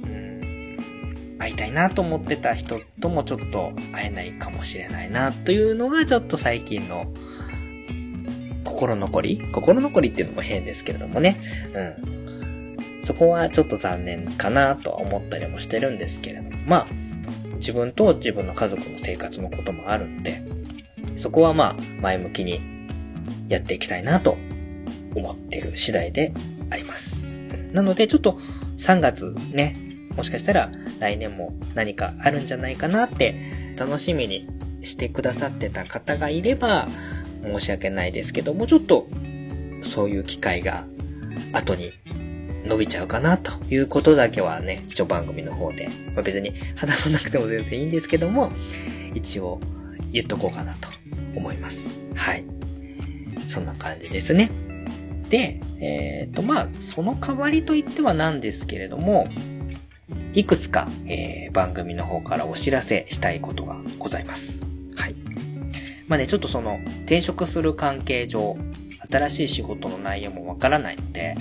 [0.03, 7.12] うん、会いたいなと思ってた人ともちょっと会えないかもしれないなというのがちょっと最近の
[8.64, 11.40] 心残り心残りっていうのも変ですけれどもね。
[11.74, 12.20] うん。
[13.03, 16.87] そこはちょっと残念かなとは思ったりもしてるんですけれども、まあ、
[17.55, 20.42] 自分と自分の家族の生活のこともあるんで、
[21.16, 22.80] そこはまあ、前向きに
[23.48, 24.37] やっていきたいなと
[25.14, 26.33] 思ってる次第で
[26.71, 27.38] あります。
[27.73, 28.38] なので、ちょっと
[28.79, 29.77] 3月ね、
[30.16, 33.37] もしかしたら来年も何かあるんじゃないかなって
[33.79, 34.48] 楽しみに
[34.83, 36.88] してくださってた方がいれば
[37.44, 39.06] 申し訳ないですけども、ちょっと
[39.83, 40.85] そういう機会が
[41.52, 41.92] 後に
[42.64, 48.52] 伸びちゃうかなということだけはね、一応番組の方で、まあ、別に話さなくても全然いいんですけども、
[49.14, 49.60] 一応
[50.12, 50.88] 言っとこうかなと
[51.35, 52.00] 思います。
[52.14, 52.44] はい。
[53.47, 54.51] そんな感じですね。
[55.29, 59.29] で、えっ、ー、と、まあ、その代わりといってはなんですけれども、
[60.33, 64.65] いくつか、えー、番組の方からお知らせしたいことがございます。
[64.97, 65.15] はい。
[66.07, 68.57] まあね、ちょっとその、転職する関係上、
[69.11, 71.37] 新しい仕事の内容もわからないので、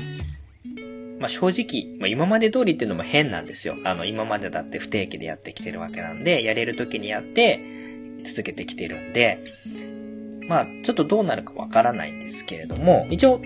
[1.19, 3.75] まあ正直、まあ今まで通りっていうのも変なんですよ。
[3.83, 7.59] あの、今までだって不定期でやってきてるわけなんで、やれる時にやって、
[8.23, 9.39] 続けてきてるんで、
[10.49, 13.39] まあ、ちょっとどうなるかわからないんですけれども、一応、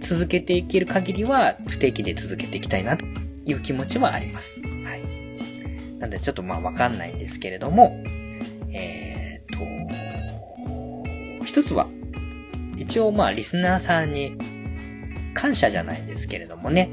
[0.00, 3.06] 続けていける限りは不定期で続けていきたいなと
[3.46, 4.60] いう気持ちはあります。
[4.60, 4.66] は
[4.96, 5.98] い。
[5.98, 7.96] なんでちょっとまあわかんないんですけれども、
[8.70, 9.56] えー、
[11.40, 11.88] と、一つは、
[12.76, 14.36] 一応まあリスナーさんに
[15.32, 16.90] 感謝じゃないんですけれどもね、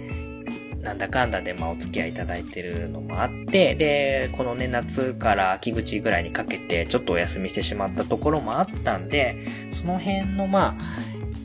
[0.82, 9.38] なんだかんだでまあお付き合いいただいてるのもあって、で、このね、夏から秋口ぐらいにかけてちょっとお休みしてしまったところもあったんで、
[9.72, 10.84] その辺のまあ、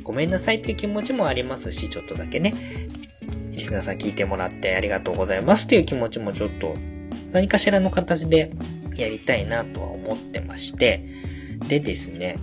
[0.03, 2.55] ごめんなさいっていう気持ちもありますし、ちょっとだけね、
[3.51, 6.77] リスナーさん聞いてもらってありがとうございますっていう気持ちもちょっと
[7.33, 8.53] 何かしらの形で
[8.97, 11.05] やりたいなとは思ってまして、
[11.69, 12.37] でですね、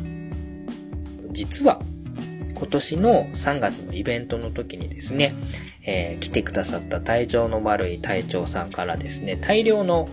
[1.32, 1.82] 実は
[2.56, 5.36] 今年の3月のイベントの時にですね、
[5.86, 10.10] えー、来てくださった体調の悪い隊長さんからですね、大量の、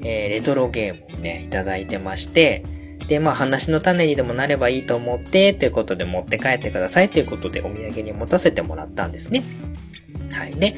[0.00, 2.64] えー、レトロゲームをね、いただいてまして、
[3.08, 9.44] で、まあ話の種にでもなればいいと思って、ということで持って帰ってくださいということでお土産に持たせてもらったんですね。
[10.32, 10.54] はい。
[10.54, 10.74] で、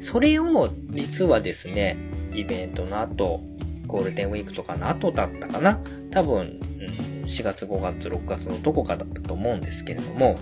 [0.00, 1.96] それを実はですね、
[2.34, 3.40] イベントの後、
[3.86, 5.80] ゴールデンウィークとかの後だったかな？
[6.10, 6.60] 多分、
[7.24, 10.38] 4月5月6月のどこかだったと思うんですけれども、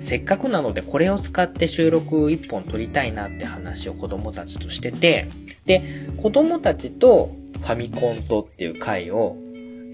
[0.00, 5.30] せっかくなのでこれを使って収録1本撮りたいなって話を子供たちとしてて、
[5.66, 5.82] で、
[6.16, 9.36] 子供たちとファミコンとっていう回を、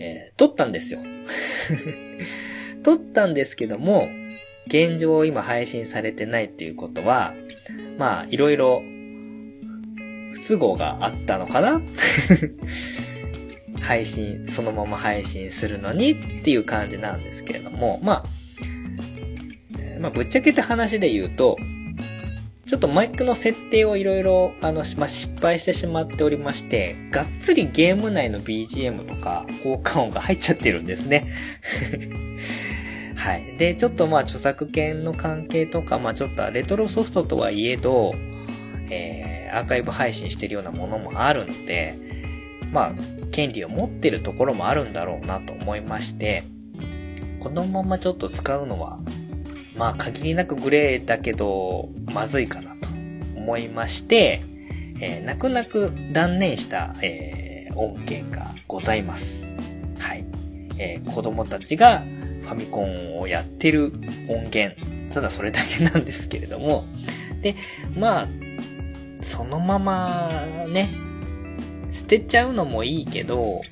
[0.01, 1.01] えー、撮ったんですよ。
[2.83, 4.09] 撮ったんですけども、
[4.67, 7.35] 現状今配信されてないっていうことは、
[7.99, 8.83] まあ、いろいろ
[10.35, 11.81] 不都合があったのかな？
[13.85, 18.25] 配信、そのまま配信するのにっていう感じなんですけれども、まあ、
[20.01, 21.57] まあ、ぶっちゃけた話で言うと、
[22.67, 31.29] ちょっとマイクの設定をいろいろ、あの、まあ、失敗してしまっておりまして、がっつりゲーム内の BGM とか、効果音が入っちゃってるんですね。
[33.17, 33.55] はい。
[33.59, 38.15] で、ちょっとまあ、著作権の関係とか、まあ、ちょっとレトロソフトとはいえど、
[38.91, 41.99] えー、アーカイブ配信してるようなものもあるので、
[42.73, 42.95] まあ、
[43.35, 46.45] 権利を持ってるところもあるんだろうなと思いまして、
[47.41, 49.01] このままちょっと使うのは、
[49.75, 52.89] まあ限りなくグレーだけど、まずいかなと
[53.37, 54.45] 思いまして、
[55.01, 59.59] えー、泣く泣く断念した、えー、音源がございます。
[59.99, 60.25] はい。
[60.79, 62.05] えー、子供たちが
[62.43, 63.93] ファミコンをやってる
[64.29, 64.77] 音源、
[65.13, 66.85] ただそれだけなんですけれども、
[67.43, 67.57] で、
[67.97, 68.29] まあ、
[69.23, 70.95] そのままね、
[71.95, 73.63] 捨てちゃうのもいいけど、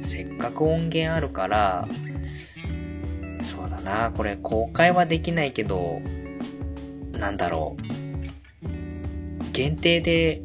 [0.00, 1.86] せっかく音源あるから、
[3.42, 6.00] そうだな、これ公開はできないけど、
[7.12, 9.52] なんだろう。
[9.52, 10.40] 限定で、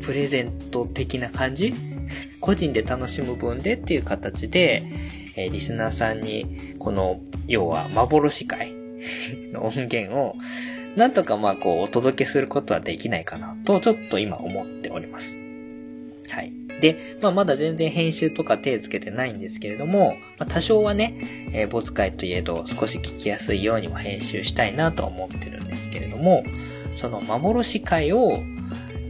[0.00, 1.74] プレゼント的な感じ？
[2.40, 4.84] 個人で楽しむ分でっていう形で、
[5.34, 8.72] えー、リスナーさんに、この、要は幻会
[9.52, 10.36] の音源を、
[10.94, 15.47] なんとかまあこうお届けすることはできないかなと、ちょっと今思っております。
[16.28, 16.52] はい。
[16.80, 26.44] で、まあ、まだ全然編集とか手つけてないんですけれども、まあ、多少はね、えー、ボツ回といえど少し聞きやすいようにも編集したいなとは思ってるんですけれども、
[26.94, 28.40] その幻回を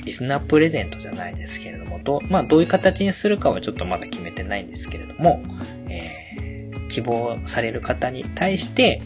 [0.04, 5.42] リスナープレゼントじゃないですけれども、どまあ、どういう形にするかはちょっとまだ決めてないんですけれども、
[5.88, 9.02] えー、希望される方に対して、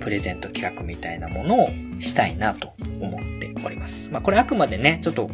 [0.00, 1.68] プレゼント企画みたいなものを
[2.00, 4.10] したいなと思っております。
[4.10, 5.30] まあこれあくまでね、ちょっと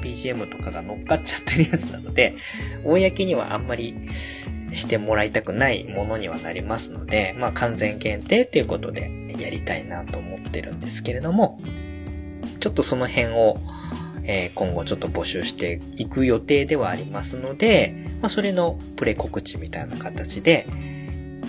[0.00, 2.36] BGM とかが乗っかっちゃってるやつなので、
[2.84, 11.60] 公にはあんまりしてもらいたくないものにはなりますので、まあ完全限定っていうことでやりたいなと思ってるんですけれども、
[12.60, 13.58] ちょっとその辺を、
[14.24, 20.66] えー、今後ちょっと募集していく予定ではありますので、まあそれのプレ告知みたいな形で、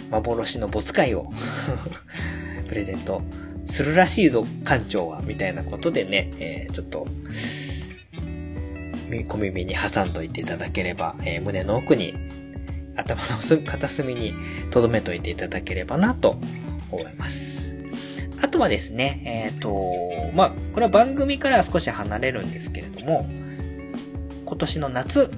[0.09, 1.31] 幻のボス会を
[2.67, 3.21] プレゼント
[3.65, 7.07] するらしいぞ、館長は、みたいなことでね、えー、ちょっと、
[9.19, 12.15] 小耳に挟んどいていただければ、えー、胸の奥に、
[12.95, 14.33] 頭の片隅に
[14.71, 16.37] 留めといていただければなと
[16.91, 17.73] 思います。
[18.41, 23.29] あとはですね、えっ、ー、と、まあ、これは番組から少し離れるんですけれども、
[24.45, 25.31] 今年の夏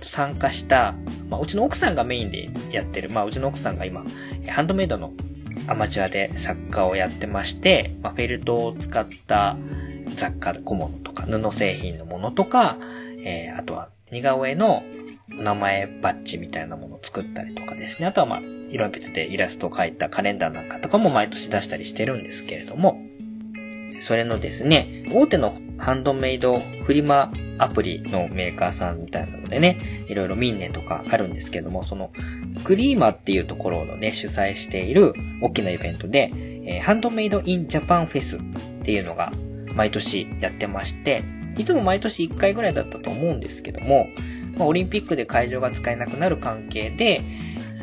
[0.00, 0.94] 参加した、
[1.28, 4.04] まあ、うちの奥さんがメインでやってる、まあ、うちの奥さんが今、
[4.48, 5.12] ハンドメイドの
[5.66, 9.56] アマチュアで作家をやってまして、まあ、フェルトを使った
[10.14, 12.78] 雑貨小物とか布製品のものとか、
[13.24, 14.82] えー、あとは似顔絵の
[15.38, 18.06] お名前バッジみたいなものを作ったりとかですね。
[18.06, 23.00] あとはまあ、色鉛筆でイラストを描いたカレンダーなんかとかも毎年出したりしてるんですけれども、
[24.00, 32.10] それのですね、大手のハンドメイドフリマアプリのメーカーさんみたいなのでね、いろいろ民年とかあるんですけども、その、
[32.64, 36.32] クリーマっていうところのね、主催している大きなイベントで、
[36.66, 38.40] えー、ハンドメイドインジャパンフェスっ
[38.82, 39.32] ていうのが
[39.74, 41.24] 毎年やってまして、
[41.56, 44.08] いつも毎年1回ぐらいだったと思うんですけども、
[44.56, 47.22] まあ、オリンピックで会場が使えなくなる関係で、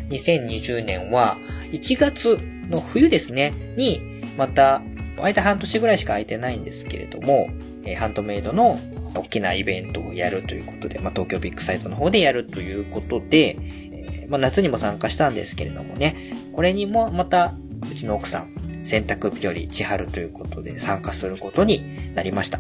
[0.09, 1.38] 2020年は
[1.72, 4.01] 1月の冬ですね、に、
[4.38, 4.82] また、
[5.22, 7.49] 間半年ぐらいしか空いてないんですけれども、
[7.84, 8.80] えー、ハンドメイドの
[9.13, 13.57] 大きなイベントをやるということで、まあ、東京ビッグサイトの方でやるということで、
[13.91, 16.15] えー、まあ、夏にも参加したんですけれどもね、
[16.53, 17.55] これにもまた、
[17.89, 18.53] うちの奥さん、
[18.84, 22.59] 選択日和千春ということで参加することになりました。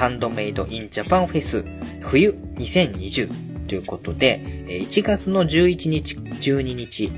[0.00, 1.62] ハンドメイドインジャパンフェス
[2.00, 7.12] 冬2020ということで、1月の11日、12日、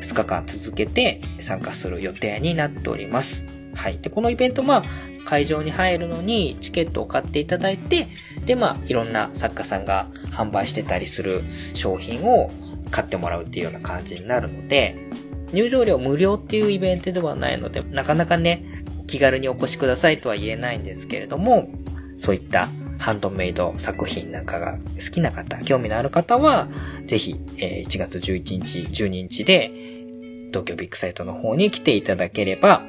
[0.00, 3.48] 2日間続けて参加する予定になっております。
[3.74, 3.98] はい。
[3.98, 4.84] で、このイベント、まあ、
[5.24, 8.06] 会場に入るのにチケットを買っていただいて、
[8.46, 11.42] で、まあ、いろんな作家さんが販売してたりする
[11.74, 12.52] 商品を
[12.92, 14.94] 買ってもらうっていうような感じになるので、
[15.52, 18.64] 入場料無料っていうイベントではないので、なかなかね、
[19.08, 21.68] 気軽にお越しくださいとは言えないんですけれども、
[22.20, 22.68] そういった
[22.98, 26.68] ハンドメイド作品なんかが好きな方、興味のある方は、
[27.06, 29.72] ぜひ、え1月11日、12日で、
[30.48, 32.82] 東京ビッグサイトの方に来ていただければ、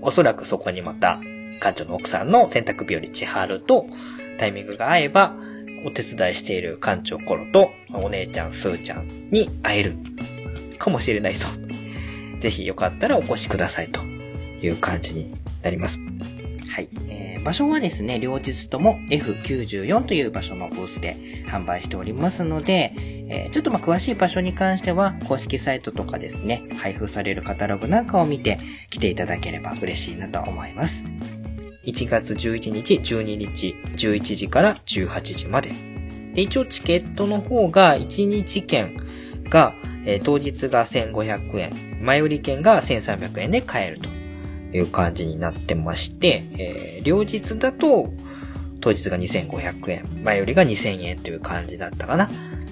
[0.00, 1.20] おそらくそこにまた、
[1.60, 3.86] 館長の奥さんの洗濯日和千春と
[4.38, 5.34] タイミングが合えば、
[5.84, 9.94] お手伝いしている館長コロとお姉ちゃんスーちゃんに会える
[10.78, 11.48] かもしれないぞ。
[12.40, 16.00] ぜひよかったらお越しくださいという感じになります。
[16.70, 16.88] はい。
[17.08, 21.16] えー、場所はですね、両日とも F94 という場所のブースで
[21.48, 31.04] 販売しておりますので、えー、ちょっとまあ詳しい場所に関しては、公式サイトとかですね、配布されるカタログなんかを見て来ていただければ嬉しいなと思います。
[31.86, 35.72] 1月11日、12日、11時から18時まで。
[36.34, 38.96] で、一応チケットの方が1日券
[39.48, 44.19] が、えー、当日が1500円、前売り券が1300円で買えると。
[44.72, 48.12] いう感じになってまして、えー、両日だと、
[48.80, 52.30] 当日が2500円、前よりが2000円という感じだったかな。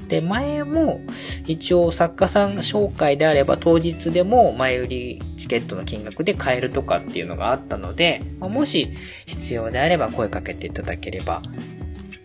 [0.09, 1.03] で、前も、
[1.47, 8.91] 一応作家さん紹介であれば当日でも前売りチケットの金額で買えるとかっていうのがあったので、もし
[9.27, 11.43] 必要であれば声かけていただければ、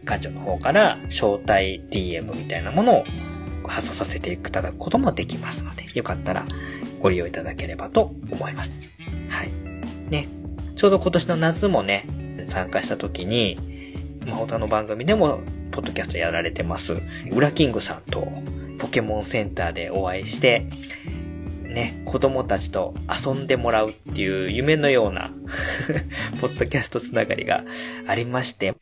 [0.06, 3.04] 館長の方から招待 DM みたいなものを
[3.68, 6.46] 発送させていただくこともできますので、よかったら
[7.00, 8.82] ご利用いただければと思います。
[9.30, 9.63] はい。
[10.14, 10.28] ね、
[10.76, 12.06] ちょうど今年の夏もね、
[12.44, 13.58] 参加した時に、
[14.28, 15.40] まあ、他の番組でも、
[15.72, 17.02] ポッドキャストやられてます、
[17.32, 18.28] ウラキングさんと、
[18.78, 20.68] ポケモンセンターでお会いして、
[21.64, 25.32] ね、子供たちと遊んでもらうっていう夢のような
[26.40, 27.64] ポッドキャストつながりが
[28.06, 28.76] ありまして、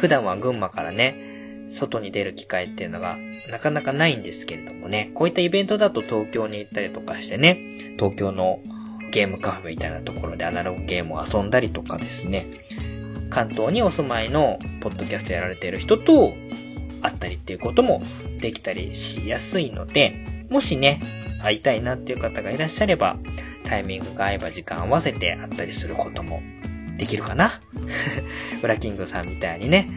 [0.00, 3.16] 普段は群馬からね、外に出る機会っていうのが
[3.48, 8.58] なかなかないんですけれどもね、こういったイベントだと東京に行ったりとかしてね、東京の
[9.12, 12.46] ゲームカフェみたいなところでアナログゲームを遊んだりとかですね、
[13.30, 16.32] 関東にお住まいのポッドキャストやられている人と
[17.02, 18.02] 会ったりっていうことも
[18.40, 21.00] できたりしやすいので、もしね、
[21.42, 23.18] 会いたいなっていう方がいらっしゃれば、
[23.66, 26.42] タイミングが合えば時間合わせて会ったりすることも
[26.96, 27.60] できるかな
[28.62, 29.90] ブラキングさんみたいにね、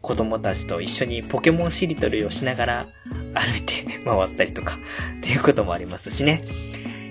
[0.00, 2.86] 子供たちと一緒にポケモンしりとりをしながら
[3.34, 4.78] 歩いて回ったりとか
[5.18, 6.44] っていうこともありますしね。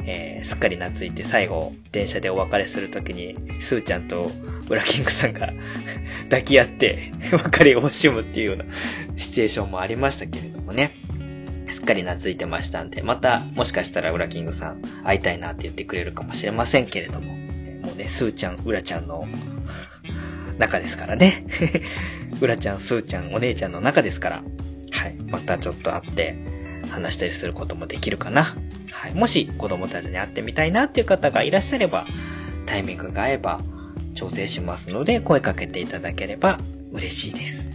[0.07, 4.31] えー、すっかり懐いて最後、電車でお別れするときに、スーちゃんと
[4.69, 5.51] ウラキングさんが
[6.29, 8.65] 抱き合って 別れを惜しむっていうような
[9.15, 10.95] シチュエーションもありましたけれどもね。
[11.67, 17.35] すっかり懐いてましたんで、また、もしかしたらウラキングさん会いたいなって言ってくれるかもしれませんけれども、
[17.81, 19.27] もうね、スーちゃん、ウラちゃんの
[20.59, 21.43] 中ですからね。
[22.39, 24.43] ウラちゃん、スーちゃん、お姉ちゃんの中ですから、
[24.91, 25.15] はい。
[25.27, 26.35] またちょっと会って
[26.89, 28.55] 話したりすることもできるかな。
[28.91, 29.13] はい。
[29.13, 32.05] もし子供たちに会ってみたいなっていう方がいらっしゃれば、
[32.65, 33.61] タイミングが合えば
[34.13, 36.59] 調整しますので、声かけていただければ
[36.91, 37.71] 嬉しいです。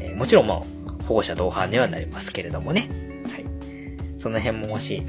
[0.00, 0.66] えー、もちろんも
[1.00, 2.90] う、保護者同伴にはなりますけれどもね。
[3.30, 3.46] はい。
[4.18, 5.02] その辺ももし、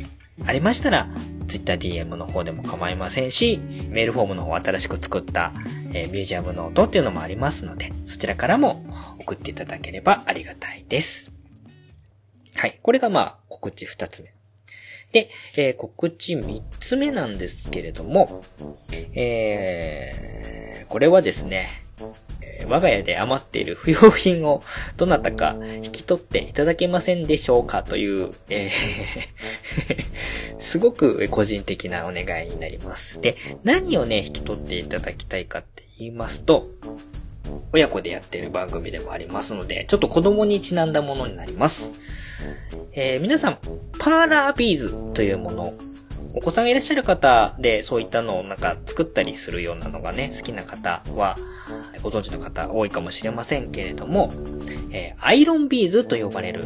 [0.46, 1.08] ありましたら、
[1.48, 3.60] TwitterDM の方でも構いませんし、
[3.90, 5.54] メールフォームの方新しく作った、
[5.94, 8.86] えー、ミュージアムノートっていうのもありますので、そちらからも
[9.20, 11.32] 送っていただければありがたいです。
[12.56, 12.80] はい。
[12.82, 14.37] これがまあ、告知二つ目。
[15.12, 18.44] で、えー、告知3つ目なんですけれども、
[19.14, 21.68] えー、これはですね、
[22.68, 24.64] 我が家で余っている不要品を
[24.98, 28.70] どなたか引き取っていただけませんでしょうかという、えー
[30.60, 33.22] すごく個人的なお願いになります。
[33.22, 36.68] で、何をね、引き取っていただきたいかって言いますと、
[37.74, 41.96] 親子でやっている番組でもありますので、ちょっと子供にちなんだものになります。
[42.94, 43.58] えー、皆さん、
[44.00, 45.74] パーラービーズというもの、
[46.34, 51.38] お子さんがいらっしゃる方で、そういったのをなんか作ったりするようなのがね、好きな方は、
[52.04, 54.34] ご存知の方多いかもしれませんけれども、
[54.92, 56.64] えー、アイロンビーズと呼ばれる、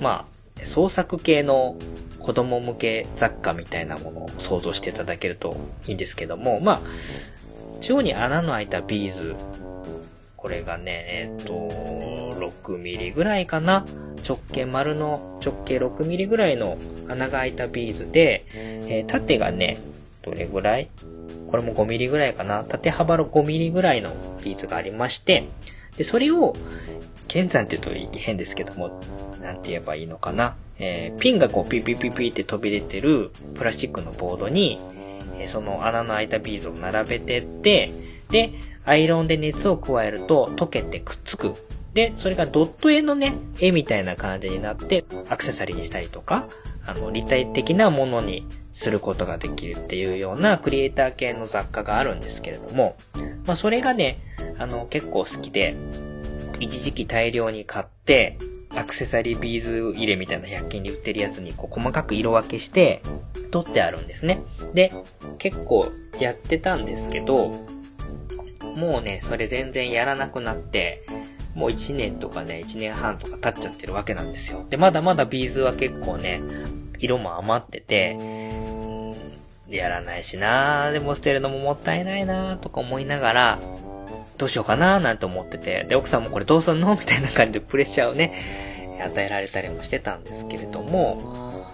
[0.00, 0.26] ま
[0.60, 1.76] あ、創作系の
[2.18, 5.56] 子供向け雑貨みたいなものを想像していただけると
[5.86, 6.80] いいんですけども、まあ、
[7.80, 9.34] 中央に穴の開いたビーズ。
[10.38, 13.84] これがね、えっ、と、6ミリぐらいかな。
[14.26, 16.78] 直径丸の直径6ミリぐらいの
[17.08, 19.78] 穴が開いたビーズで、えー、縦がね、
[20.22, 20.88] どれぐらい？
[21.48, 22.62] これも5ミリぐらいかな。
[22.62, 24.12] 縦幅の5ミリぐらいの
[24.44, 25.48] ビーズがありまして、
[25.96, 26.54] で、それを、
[27.26, 29.00] 剣山って言うと変ですけども、
[29.42, 30.56] なんて言えばいいのかな。
[30.78, 34.78] えー、ピンがこうピピピピって飛び出てるプラスチックのボードに、
[35.38, 37.92] えー、その穴の開いたビーズを並べてって、
[38.30, 38.52] で、
[38.88, 41.54] アイロンで熱を加えると溶けてくっつく。
[41.92, 46.48] で、それがドット絵のね、絵みたいな感じになって、アクセサリーにしたりとか、
[46.86, 52.96] あの、立体的なものにすることができるっていうようなクリエイター系の雑貨があるんですけれども、
[53.44, 54.20] まあそれがね、
[54.56, 55.76] あの、結構好きで、
[56.58, 58.38] 一時期大量に買って、
[58.70, 63.02] アクセサリービーズ入れみたいな100均で売ってるやつにこう細かく色分けして
[63.50, 64.40] 取ってあるんですね。
[64.72, 64.92] で、
[65.38, 67.77] 結構やってたんですけど、
[68.78, 71.04] もうね、それ全然やらなくなって、
[71.54, 74.64] もう1年とかね、1年半とか経っちゃってるわけなんですよ。
[74.70, 76.40] で、まだまだビーズは結構ね、
[77.00, 78.16] 色も余ってて、
[79.68, 83.58] やらないしなでも捨てるのももったいないなとか思いながら、
[84.38, 88.32] どうしようかななんて思ってて、で、奥さんもこれどうすんのみたいな感じでプレッシャーをね、
[89.04, 91.66] 与えられたりもしてたんですけれども、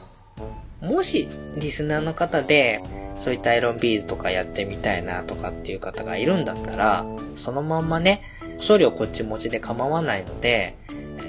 [0.80, 2.82] もし、リスナーの方で、
[3.18, 7.06] そういったアイロンビーズとかやってみたいなとかっていう方がいるんだったら、
[7.36, 8.22] そのまんまね、
[8.58, 10.76] 送料こっち持ちで構わないので、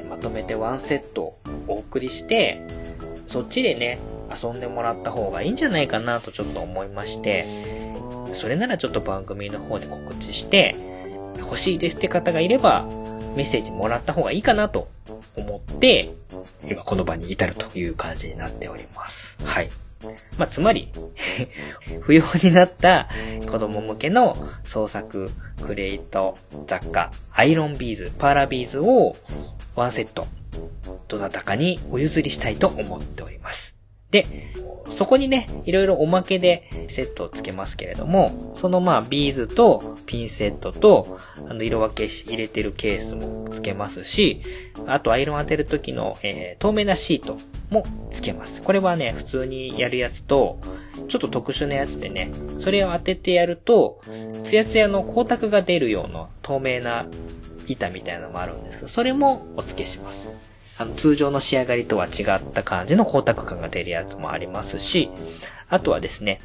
[0.10, 2.60] まとめてワンセットお送りして、
[3.26, 7.46] そっちでね、遊んでもらった方がいいんじゃないかなとちょっと思いまして、
[8.34, 10.76] それならちょっと番組の方で告知して、
[11.40, 12.86] 欲しいですって方がいれば、
[13.36, 14.88] メッセージもらった方がいいかなと
[15.36, 16.14] 思って、
[16.68, 19.38] 今この場に至るという感じになっております。
[19.44, 19.70] はい。
[20.38, 20.92] まあ、つまり
[22.02, 23.10] 不要になった
[23.50, 25.32] 子供向けの創作、
[25.62, 26.38] クラフト、
[26.68, 29.16] 雑貨、アイロンビーズ、パーラビーズを
[29.76, 30.28] ワンセット、
[31.08, 33.75] どなたかにお譲りしたいと思っております。
[34.16, 34.28] で、
[34.90, 44.42] そこにね、いろいろおまけでセットをつけますけれども、そのまあビーズとピンセットと、あの色分け入れてるケースもつけますし、
[44.88, 47.40] あとアイロン当てる時の、えー、透明なシート
[47.70, 48.64] もつけます。
[48.64, 50.60] これはね、普通にやるやつと、
[51.10, 54.00] ちょっと特殊なやつでね、それを当ててやると、
[54.44, 57.08] ツヤツヤの光沢が出るような透明な
[57.68, 60.30] 板みたいなのもあるんですけど、それもお付けします。
[60.78, 65.10] あの、通常の仕上がりとは違った感じの光沢感が出るやつもありますし、
[65.70, 66.42] あとはですね、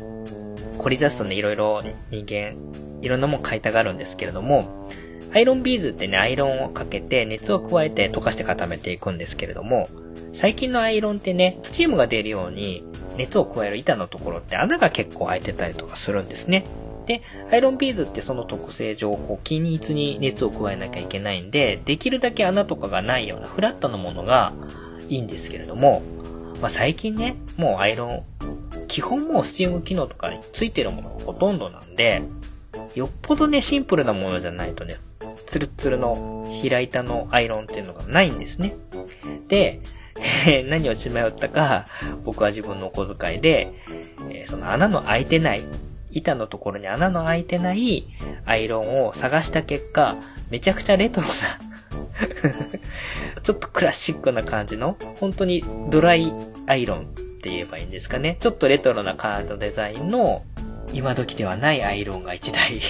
[0.78, 2.56] 凝り出すとね、いろいろ人間、
[3.02, 4.88] いろんなもん買いたがるんですけれども、
[5.32, 9.88] アイロンビーズってね、アイロンをかけて熱を加えて溶かして固めていくんですけれども、
[10.32, 12.84] 最近のアイロンってね、スチームが出るように
[13.16, 16.64] 熱を加える板のところって穴が結構開いてたりとかするんですね。
[17.10, 24.52] で、アイロンビーズってその特性上、こう、均一に熱を加えなきゃいけないんで、できるだけ穴とかがないようなフラットなものが
[25.08, 26.02] いいんですけれども、
[26.60, 28.24] まあ、最近ね、もうアイロン、
[28.86, 32.22] 基本もうスチーム機能とかについてるものがほとんどなんで、
[32.94, 34.98] よっぽどね、シンプルなものじゃないとね、
[35.46, 38.76] ツルツルの平板のアイロンっていうのがないんですね。
[39.48, 39.80] で、
[40.68, 41.86] 何を血迷ったか、
[42.24, 43.72] 僕は自分のお小遣いで、
[44.30, 45.64] え、その穴の開いてない
[46.12, 48.04] 板のところに穴の開いてない
[48.44, 50.16] アイロンを探した結果、
[50.50, 51.32] めちゃくちゃレトロな
[53.42, 56.32] ちょっとクラシックな感じの、本当にドライ
[56.66, 57.02] アイロンっ
[57.40, 58.36] て言えばいいんですかね。
[58.40, 60.44] ちょっとレトロなカードデザインの、
[60.92, 62.80] 今時ではないアイロンが1台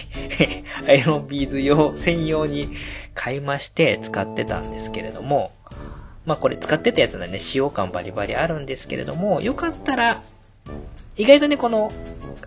[0.89, 2.71] アイロンビーズ用、専用に
[3.14, 5.53] 買いまして使ってたんですけれども、
[6.25, 10.23] まあこれ使ってたやつはね、使用感バリバリあるんですけれども、よかったら、
[11.21, 11.93] 意外とね、この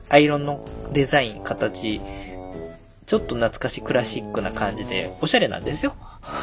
[0.09, 2.01] アイロンのデザイン、形、
[3.05, 5.93] ちょっと懐かしいクラシックな感じで、おしゃれなんですよ。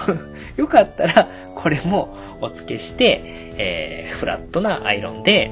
[0.57, 3.20] よかったら、これもお付けして、
[3.57, 5.51] えー、フラットなアイロンで、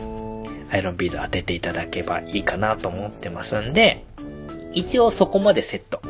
[0.71, 4.05] アイロンビーズ当てていただけばいいかなと思ってますんで、
[4.73, 6.01] 一応そこまでセット。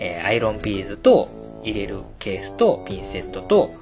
[0.00, 3.72] えー、アイロンビーズと入れるケースとピンセットと、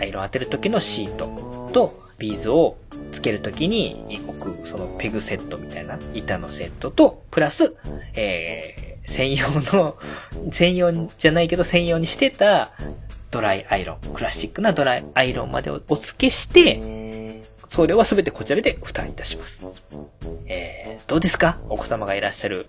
[0.00, 2.78] アイロン当てる時のシートとビーズを
[3.12, 7.76] つけるときに置く、そのペグセットみたいな板のセットと、プラス、
[8.14, 9.96] えー、専用の、
[10.50, 12.72] 専用じゃないけど専用にしてた
[13.30, 19.82] ドライアイロン、クラシックなドライアイロンまでをお付けして、送料はすべてこちらで負担いたします。
[20.46, 21.58] えー、どうですか？
[21.68, 22.66] お子様がいらっしゃる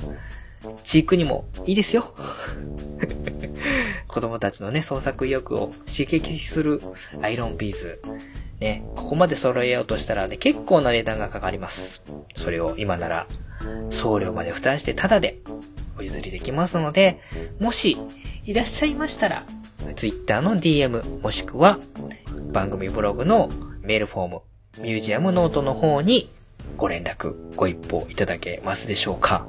[0.83, 2.13] チークにもいいですよ。
[4.07, 6.81] 子供たちのね、創作意欲を刺激する
[7.21, 8.01] アイロンビーズ。
[8.63, 12.01] ね、ここまで揃えようとしたらね、結構な値段がかかります。
[12.33, 13.27] それを今なら、
[13.89, 15.39] 送料まで負担してタダで
[15.97, 17.19] お譲りできますので、
[17.59, 17.97] もし
[18.45, 19.43] いらっしゃいましたら、
[19.97, 21.77] Twitter の DM もしくは
[22.53, 23.49] 番組ブログの
[23.81, 24.41] メールフォーム、
[24.77, 26.31] ミュージアムノートの方に
[26.77, 29.45] ご連絡、ご一報いただけますでしょうか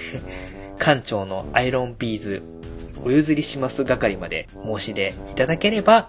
[0.80, 2.42] 館長のアイロンビーズ
[3.04, 6.08] お譲りします係まで申し出いただければ、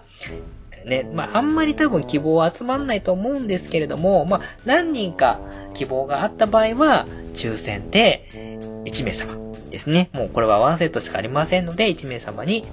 [0.90, 5.40] ね、まあ、あんまり多分希望は集まんないと思うんですけれども、まあ、何人か
[5.72, 8.26] 希望があった場合は、抽選で
[8.84, 9.34] 1名様
[9.70, 10.10] ですね。
[10.12, 12.66] もうこれはワンセットしかありませんので、1名様に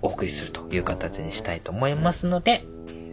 [0.00, 2.64] お送りするという形にしたいと思いますので、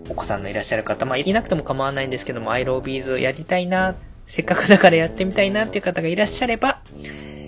[0.09, 3.95] お子さんのいらっしゃる方、まあ、いなくても構わないんですけども、アイロービーズやりたいな、
[4.27, 6.81] せっかくだからやってみたいなっていう方がいらっしゃれば、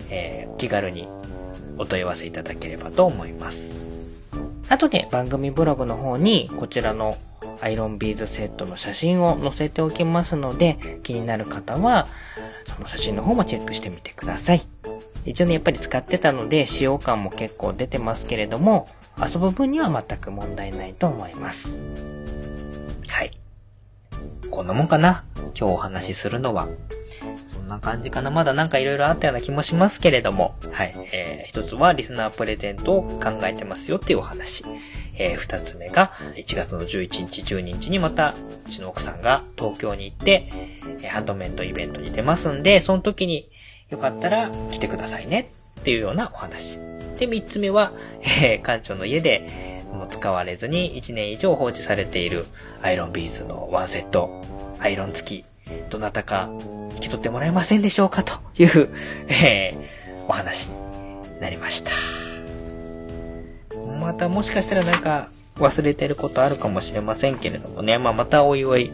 [0.10, 1.08] えー、気軽に
[1.78, 3.83] お問い合わせいただければと思います。
[4.70, 7.18] 後で番組ブログの方にこちらの
[7.62, 12.08] アイロンビーズセットの写真を載せておきますので、気になる方は、
[12.66, 14.64] その写真の方もチェックしてみてください。
[15.26, 21.80] 一応ね、やっぱり使ってたので、使用感も結構出てますけれども、遊ぶ分には全く問題ないと思います。
[23.08, 23.32] はい。
[24.50, 25.24] こんなもんかな？
[25.36, 26.68] 今日お話しするのは。
[27.64, 28.30] んな感じかな。
[28.30, 30.56] まだなんか色々あったような気もしますけれども。
[30.72, 30.94] はい。
[31.12, 34.64] えー、一つはリスナープレゼントを考えてますよっていうお話。
[35.16, 38.36] えー、二つ目が、1月の11日、12日にまた、
[38.66, 40.50] うちの奥さんが東京に行って、
[41.02, 43.50] えー、ハンドメイドイベントに出ますんで、その時に
[43.90, 46.80] よかったら来てくださいねっていうようなお話。
[47.18, 47.92] で、三つ目は、
[48.42, 52.48] えー、館長の家で、もう使われずに1年以上放置されている
[52.82, 54.42] アイロンビーズのワンセット、
[54.80, 55.46] アイロン付き、
[55.90, 56.50] どなたか
[56.96, 58.90] 引き取ってもらえませんでしょうかという、
[59.28, 60.74] えー、お話に
[61.40, 61.92] なりました。
[64.00, 68.92] またもしかしたらなんか忘れてることあるかもしれませんけれどもね、まあ、またおいおい、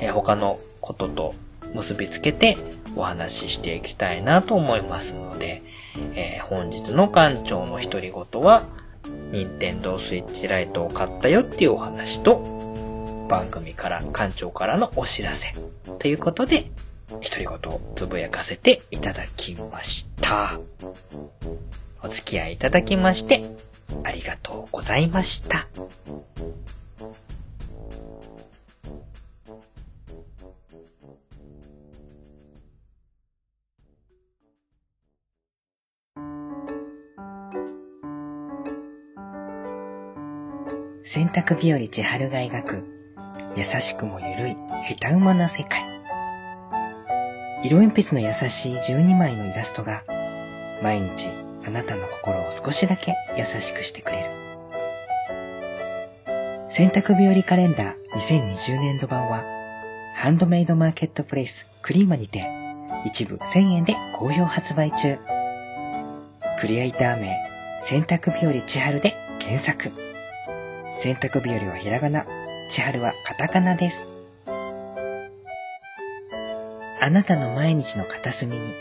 [0.00, 1.34] えー、他のことと
[1.74, 2.58] 結びつけて
[2.96, 5.62] お話ししていきたいなと思いますので、
[6.14, 8.64] えー、本日の館長の独り言は、
[9.30, 12.51] 任天堂スイッチライトを買ったよっていうお話と、
[13.32, 15.54] 番組から、館長からのお知らせ。
[15.98, 16.70] ということで、
[17.08, 20.60] 独り言をつぶやかせていただきました。
[22.02, 23.42] お付き合いいただきまして、
[24.04, 25.66] ありがとうございました。
[41.02, 42.91] 洗濯日和千春が描く
[43.54, 44.56] 優しくもゆるい
[44.98, 45.82] 下手馬な世界。
[47.62, 50.02] 色鉛筆の優しい12枚のイラストが
[50.82, 51.28] 毎日
[51.66, 54.28] あなたの心を少しだけ優しくしてくれる。
[56.70, 59.42] 洗濯日和カレンダー2020年度版は
[60.16, 62.46] ハンドメイドマーケットプレイスクリーマにて
[63.04, 65.18] 一部1000円で好評発売中。
[66.58, 67.36] クリエイター名
[67.80, 69.92] 洗濯日和千春で検索。
[70.98, 72.24] 洗濯日和はひらがな、
[72.72, 74.10] 千春はカタカナです。
[77.02, 78.72] あなたの毎日の片隅に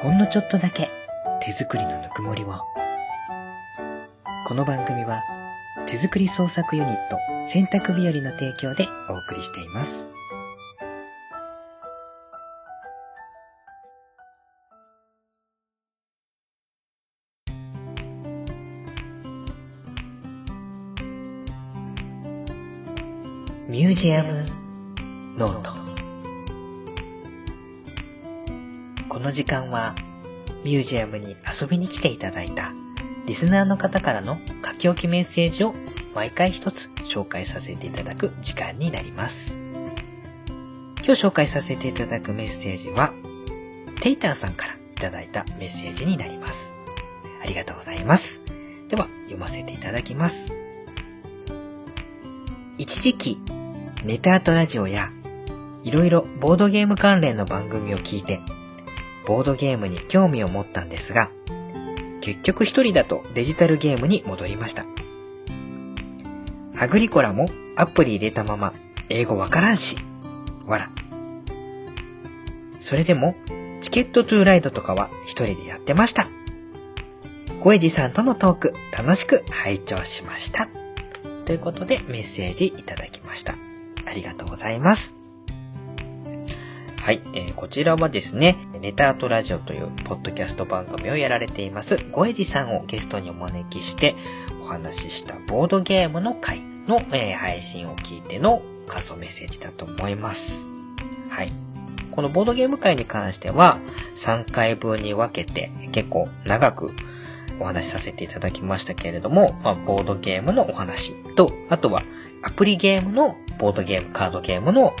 [0.00, 0.88] ほんのちょっとだけ
[1.42, 2.54] 手作りのぬくもりを。
[4.46, 5.20] この番組は
[5.86, 10.13] 手作り創作ユニット洗濯日和の提供でお送りしています。
[23.74, 24.46] ミュージアム
[25.36, 25.72] ノート
[29.08, 29.96] この時間は
[30.62, 32.70] ミュージアムに遊びに来ていただいた
[33.26, 35.74] リスナーの方からの書き置きメッセージを
[36.14, 39.58] 毎回一つ紹介させていただく時間になります。
[41.04, 43.12] 今日紹介させていただくメッセージは、
[44.00, 46.74] テイターさんからいただいたメッセージになります。
[47.42, 48.40] ありがとうございます。
[48.88, 50.52] では、読ませていただきます。
[52.78, 53.38] 一時期、
[54.04, 55.10] ネタアトラジオや、
[55.82, 58.40] いろいろボードゲーム関連の番組を聞いて、
[59.26, 61.30] ボードゲームに興味を持ったんですが、
[62.20, 64.84] 結局一人だとデジタルゲームに戻りました。
[66.78, 67.46] アグリコラも
[67.76, 68.74] アプリ入れたまま
[69.08, 69.96] 英語わからんし、
[70.66, 70.90] わら。
[72.80, 73.34] それでも、
[73.80, 76.28] チケットトゥーライドとかは一人でやってました。
[77.62, 80.68] ゴエジさんとのトーク楽しく拝聴しました。
[81.46, 83.63] ということでメッセージいただきました。
[84.06, 85.14] ありがとうございます。
[87.04, 94.14] はい、えー、こちらはですね、ネタアートラジオというポッドキャスト番組をやられています、ゴエジさんをゲストにお招きして
[94.62, 100.72] お話ししたボードゲームの回の、えー、配信を聞いての感想メッセージだと思います。
[101.28, 101.52] はい。
[102.10, 103.78] このボードゲーム会に関しては
[104.14, 106.92] 3回分に分けて結構長く
[107.60, 112.02] お話しさせていただきましたけれども、まあ、ボードゲームのお話と、あとは
[112.44, 114.92] アプリゲームのボードゲーム、カードゲームの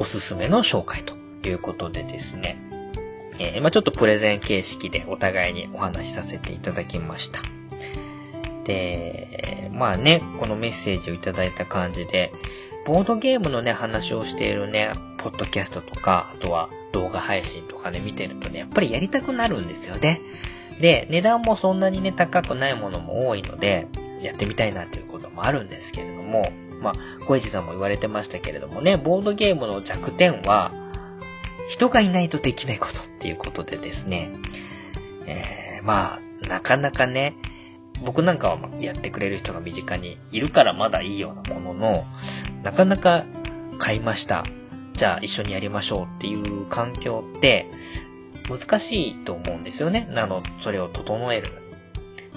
[0.00, 1.14] おすすめの紹介と
[1.48, 2.56] いうことでですね、
[3.38, 7.40] えー、まあ、ちょっとプレゼン形式でお互いにお話しさせていただきました。
[8.64, 12.32] で、まあね、このメッセージをいただいた感じで、
[12.84, 20.20] ボードゲームのね、話をしているね、ポッドキャストとか、あとは動画配信とかね、見てるとね、やっぱりやりたくなるんですよね。
[20.80, 23.86] で、値段もそんなにね、高くないものも多いので、
[24.22, 30.72] やってみたいなということもあるんですけれども、まあ、小市さんも言われてましたけれどもね、ボードゲームの弱点は、
[31.68, 34.30] 人がいないとできないことっていうことでですね、
[35.26, 37.36] えー、まあ、なかなかね、
[38.04, 42.04] 僕なんかはやってくれる人が身近にいるからまだいいようなものの、
[42.62, 43.24] なかなか
[43.78, 44.44] 買いました。
[44.94, 47.66] じゃあ一緒にやりましょうっていう環境って
[48.48, 50.08] 難しいと思うんですよね。
[50.16, 51.48] あの、それを整える。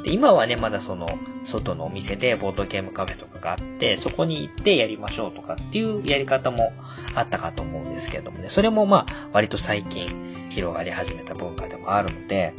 [0.03, 1.07] で、今はね、まだその、
[1.43, 6.73] 外のお店でボードゲームカフェとかがあって、そこに行ってやりましょうとかっていうやり方も
[7.15, 10.07] あったかと思うんですけれどもね、それもまあ、割と最近
[10.49, 12.53] 広がり始めた文化でもあるので、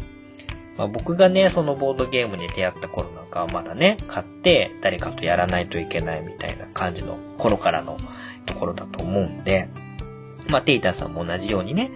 [0.77, 7.97] まあ、僕がね、そのボードゲームに出会った頃なんかはまだね、買って誰かとやらないといけないみたいな感じの頃からの
[8.47, 9.69] ところだと思うんで、
[10.49, 11.91] まあ、テイターさんも同じようにね、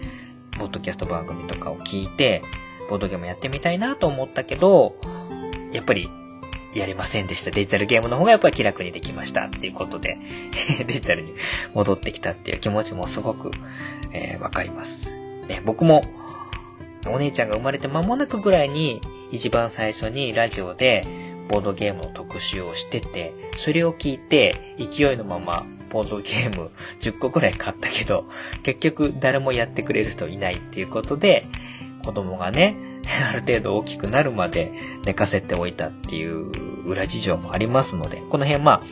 [0.53, 2.43] ポッドキャスト番組とかを聞いて、
[2.89, 4.97] ボードゲームやってみたいなと思ったけど、
[5.73, 6.09] やっぱり
[6.75, 7.51] やりませんでした。
[7.51, 10.19] デジタルゲームの方がやっぱり気楽にできましたっていうことで
[10.87, 11.35] デジタルに
[11.75, 13.51] 戻ってきたっていう気持ちもすごく、
[14.13, 15.17] えー、わかります。
[15.49, 16.03] ね、僕も
[17.07, 19.01] お姉ちゃんが生まれて間もなくぐらいに、
[19.31, 21.05] 一番最初にラジオで
[21.49, 28.27] ボードゲームの特集をしてて、それを聞いて、勢いのままボードゲーム10個ぐらい買ったけど、
[28.63, 31.47] 結局誰もやってくれる人いないっていうことで、
[32.05, 32.77] 子供がね、
[33.31, 34.73] ある程度大きくなるまで
[35.05, 36.51] 寝かせておいたっていう
[36.87, 38.83] 裏事情もありますので、この辺まあ、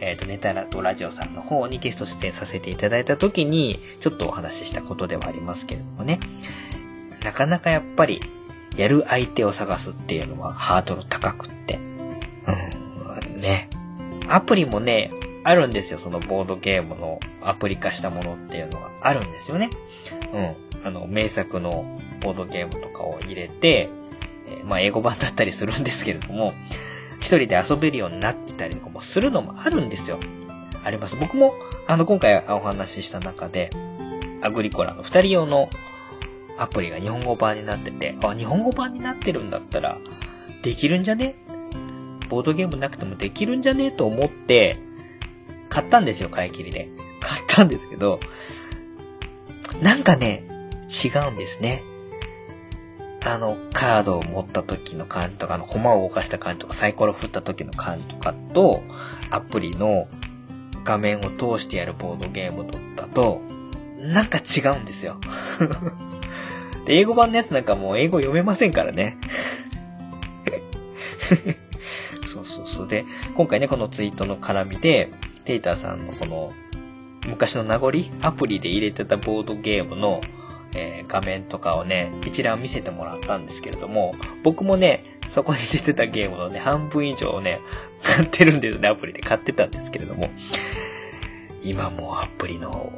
[0.00, 6.20] えっ、ー、と、ネタラとラジオさんの方にゲスト出演させていただいた時に、ちょっとお話ししたことではありますけれどもね。
[7.24, 8.20] なかなかやっぱり、
[8.76, 11.76] やる相手を探すっていうのはハードル高くって。
[11.76, 13.70] うん、ね。
[14.28, 15.10] アプリもね、
[15.44, 15.98] あるんですよ。
[15.98, 19.70] そのボードゲームのアプリ化したものっていうのがあるんですよね。
[20.32, 20.86] うん。
[20.86, 21.86] あの、名作の
[22.26, 23.88] ボードゲームとかを入れて、
[24.48, 26.52] えー、まあ、英語版だったりするんですけれども、
[27.20, 30.18] 一人で遊べるようになってたりとかもするのもあるんですよ。
[30.84, 31.16] あります。
[31.16, 31.54] 僕も、
[31.86, 33.70] あの、今回お話しした中で、
[34.42, 35.70] アグリコラの二人用の
[36.58, 39.98] アプリが日本語版になってて、あ、日本語版になってるんだったら、
[40.62, 41.36] できるんじゃね？
[42.28, 43.92] ボードゲームなくてもできるんじゃね？
[43.92, 44.76] と思って、
[45.68, 46.88] 買ったんですよ、買い切りで。
[47.20, 48.18] 買ったんですけど、
[49.82, 50.44] なんかね、
[51.04, 51.82] 違うんですね。
[53.26, 58.82] あの、カードを持った時の感じとか、あの、コマを動かした感じとか、サイコロ振った時の感じとかと、
[59.30, 60.06] アプリの
[60.84, 63.40] 画面を通してやるボードゲームだと、
[63.98, 65.16] なんか違うんですよ。
[66.86, 69.18] で、英語版のやつなんかもう英語読めませんからね。
[72.24, 72.88] そうそうそう。
[72.88, 73.04] で、
[73.34, 75.10] 今回ね、このツイートの絡みで、
[75.44, 76.52] テイターさんのこの、
[77.26, 77.90] 昔の名残
[78.22, 80.20] アプリで入れてたボードゲームの、
[80.74, 87.60] えー、画面とかをね、一覧見せてもらったんですけれども、僕もね、そこに出てたゲームのね、半分以上をね、
[88.02, 90.28] 買ってるんですよね、アプリで買ってたんですけれども、
[91.64, 92.92] 今もアプリの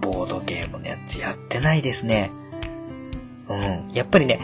[0.00, 2.30] ボードゲームのやつやってないですね。
[3.48, 3.92] うん。
[3.92, 4.40] やっぱりね、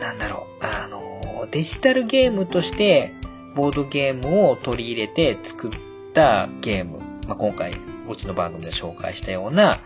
[0.00, 3.12] なんだろう、あの、デジタルゲームとして、
[3.54, 5.70] ボードゲームを取り入れて作っ
[6.12, 6.98] たゲーム。
[7.26, 7.72] まあ、今回、
[8.08, 9.78] うちの番組で紹介したような、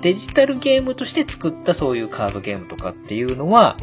[0.00, 3.76] デジタルゲームとして作ったそういうカードゲームとかっていうのは、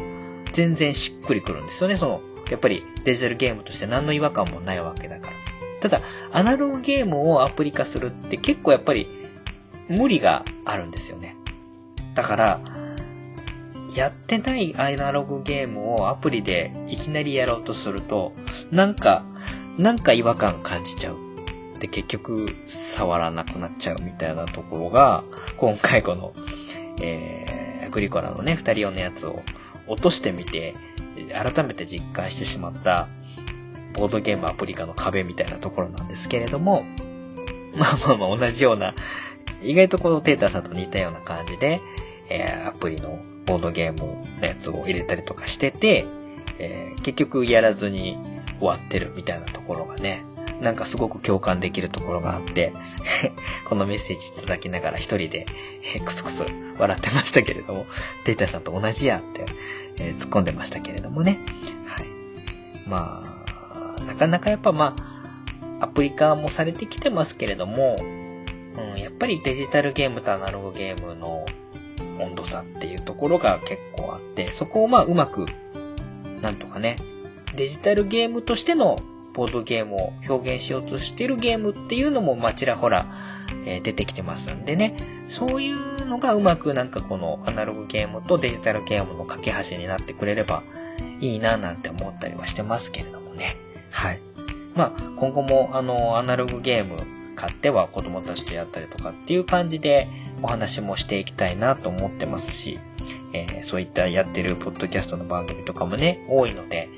[0.52, 1.96] 全然しっくりくるんですよね。
[1.96, 2.20] その、
[2.50, 5.32] やっぱりデジタルゲームとして何の違和感もないわけだから。
[5.80, 6.00] ただ、
[6.32, 9.08] アナログゲームをアプリ化するって結構やっぱり
[9.88, 11.36] 無理があるんですよね。
[12.14, 12.60] だから、
[13.94, 18.32] やってないアナログゲームをアプリでいきなりやろうとすると、
[18.70, 19.24] なんか、
[19.78, 21.29] なんか違和感感じちゃう。
[21.80, 25.24] で、結局、触らなくなっちゃうみたいなところが、
[25.56, 26.32] 今回この、
[27.02, 29.42] えー、アグリコラのね、二人用のやつを
[29.88, 30.74] 落としてみて、
[31.32, 33.08] 改めて実感してしまった、
[33.94, 36.84] ボードゲームアプリ化の壁みたいなところなんですけれども、
[37.74, 38.94] まあまあまあ同じような、
[39.62, 41.80] 意外とこのテータさんと似たような感じで、
[42.28, 46.06] えー、アプリのボードゲームのやつを入れたりとかしてて、
[46.58, 48.18] えー、結局やらずに
[48.58, 50.24] 終わってるみたいなところがね、
[50.60, 52.72] なんかすごく共感できるところがあって
[53.64, 55.46] このメッセージいただきながら一人で、
[55.96, 56.44] え、クスクス
[56.78, 57.86] 笑ってましたけれども、
[58.24, 59.46] データさんと同じやって、
[59.98, 61.40] えー、突っ込んでましたけれどもね。
[61.86, 62.06] はい
[62.86, 63.44] ま
[63.98, 64.94] あ、なかなかやっぱま
[65.80, 71.46] あ、アプリ化もされてきてますけれども、うん、やっぱりデジタルゲームとアナログゲームの
[72.18, 75.46] 温度差っていうところが結構あって、そこをまあうまく、
[76.42, 76.96] なんとかね、
[77.56, 78.98] デジタルゲームとしての
[79.32, 83.06] ボードゲームを表現しようとしてるゲームっていうのも、まあ、ちらほら、
[83.64, 84.96] えー、出てきてますんでね。
[85.28, 90.62] そういうのがうまくなんかこのアナログゲームとデジタルゲームの架け橋になってくれれば
[91.20, 93.56] いいななんて思ったりはしてますけれどもね。
[93.90, 94.20] はい。
[94.74, 96.96] まあ、今後もあの、アナログゲーム
[97.36, 100.08] 買っては子供たちとやったりとかっていう感じで
[100.42, 102.78] お話もしていきたいなと思ってますし、
[103.32, 106.88] えー、そういったやってるポッドキャストの番組とかもね、多いので、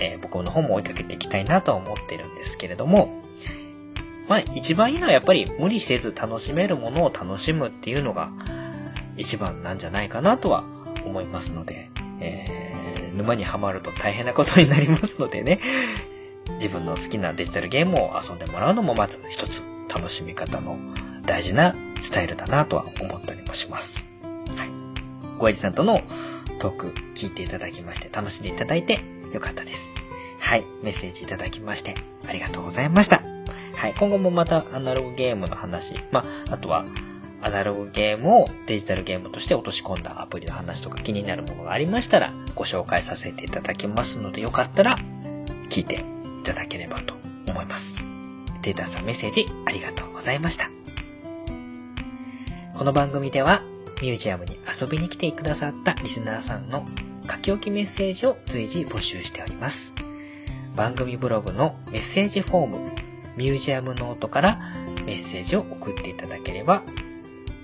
[0.00, 3.22] えー、僕の方も追いかけていきたいなとは思ってるんですけれども、
[4.28, 8.30] まあ一番いいのはやっぱり無理せず楽しめるものを楽しむっていうのが
[9.16, 10.64] 一番なんじゃないかなとは
[11.04, 11.90] 思いますので、
[12.20, 15.60] えー、沼にはまると大変なことになりますのでね、
[16.56, 20.78] 自分の好きなデジタルゲームを遊んでもらうのもまず一つ楽しみ方の
[21.22, 24.06] 大事なスタイルだなとは思ったりもします。
[24.56, 24.68] はい。
[25.38, 26.00] ごえじさんとの
[26.60, 29.00] トーク聞いていただきまして楽しんでいただいて
[29.32, 29.94] よかったです。
[30.40, 30.64] はい。
[30.82, 31.94] メッセージいただきまして、
[32.26, 33.22] ありがとうございました。
[33.74, 33.94] はい。
[33.98, 36.84] 今後もまたアナログゲームの話、まあ、あとは、
[37.40, 44.96] アナログゲームをデジタルゲームとして落とし込んだアプリの話とか気になるものがありましたら、ご紹介させていただきますので、よかったら、
[45.70, 46.04] 聞いて
[46.40, 47.14] いただければと
[47.46, 48.04] 思います。
[48.62, 50.70] データさんメッセージありがとうございました。
[52.76, 53.62] この番組では、
[54.02, 56.86] ミュージアムに遊びに来てくださったリスナーさんの
[57.30, 59.94] 書き置きメッセージを随時募集しております。
[60.74, 62.78] 番組ブログのメッセージフォーム、
[63.36, 64.60] ミュージアムノートから
[65.04, 66.82] メッセージを送っていただければ、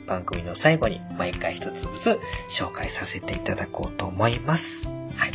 [0.06, 4.88] 番組の最後に毎回一つずつ紹介させていただこうと思います。
[5.16, 5.32] はい。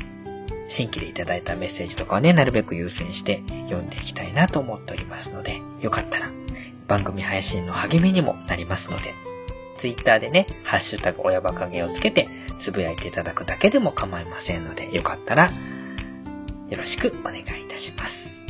[0.67, 6.30] 新規でいただいたメッセージとかはね、なるべく優先して読んでいきたいなと思っておりますので、よかったら
[6.88, 9.13] 番組配信の励みにもなりますので、
[9.80, 12.27] ツイッターでね、ハッシュタグ親バカゲをつけて、
[12.59, 15.49] つぶやいていただくだけでも構いませんので、よかったら、
[16.69, 18.45] よろしくお願いいたします。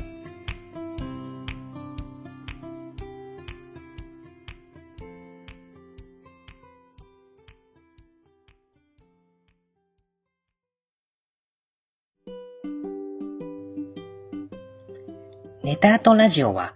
[15.63, 16.73] ネタートラジオは、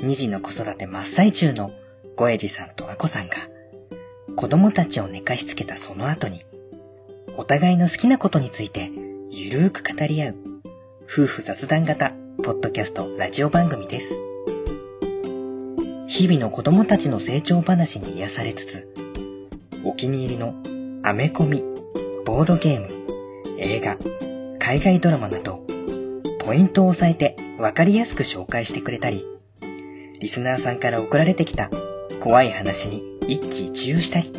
[0.00, 1.70] 2児の子育て真っ最中の
[2.14, 3.55] ごえじさんとあこさんが、
[4.36, 6.44] 子供たちを寝かしつけたその後に、
[7.38, 8.90] お互いの好きなことについて
[9.30, 10.36] ゆるーく語り合う、
[11.04, 12.12] 夫婦雑談型、
[12.44, 14.20] ポッドキャスト、ラジオ番組です。
[16.06, 18.94] 日々の子供たちの成長話に癒されつつ、
[19.84, 20.54] お気に入りの
[21.02, 21.64] アメコミ、
[22.26, 22.88] ボードゲーム、
[23.58, 23.96] 映画、
[24.58, 25.64] 海外ドラマなど、
[26.40, 29.24] ポイントを押さえてわかりやすく紹介してくれたり、
[30.20, 31.70] リスナーさんから送られてきた
[32.20, 34.32] 怖い話に一喜一憂したり、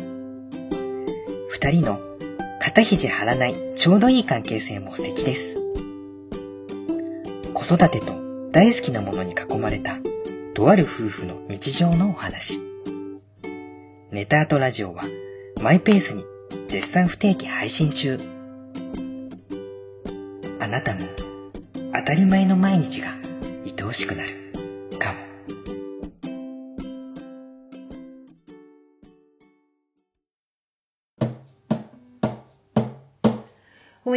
[1.48, 2.00] 二人の
[2.60, 5.58] 肩肘張らないちょうどいい関係性も素敵です。
[7.52, 8.14] 子育てと
[8.50, 9.98] 大好きなものに囲まれた、
[10.54, 12.60] とある夫婦の日常のお話。
[14.10, 15.04] ネタートラジオは
[15.60, 16.24] マイペースに
[16.68, 18.18] 絶賛不定期配信中。
[20.60, 21.00] あなたも
[21.94, 23.08] 当たり前の毎日が
[23.64, 24.37] 愛おしくなる。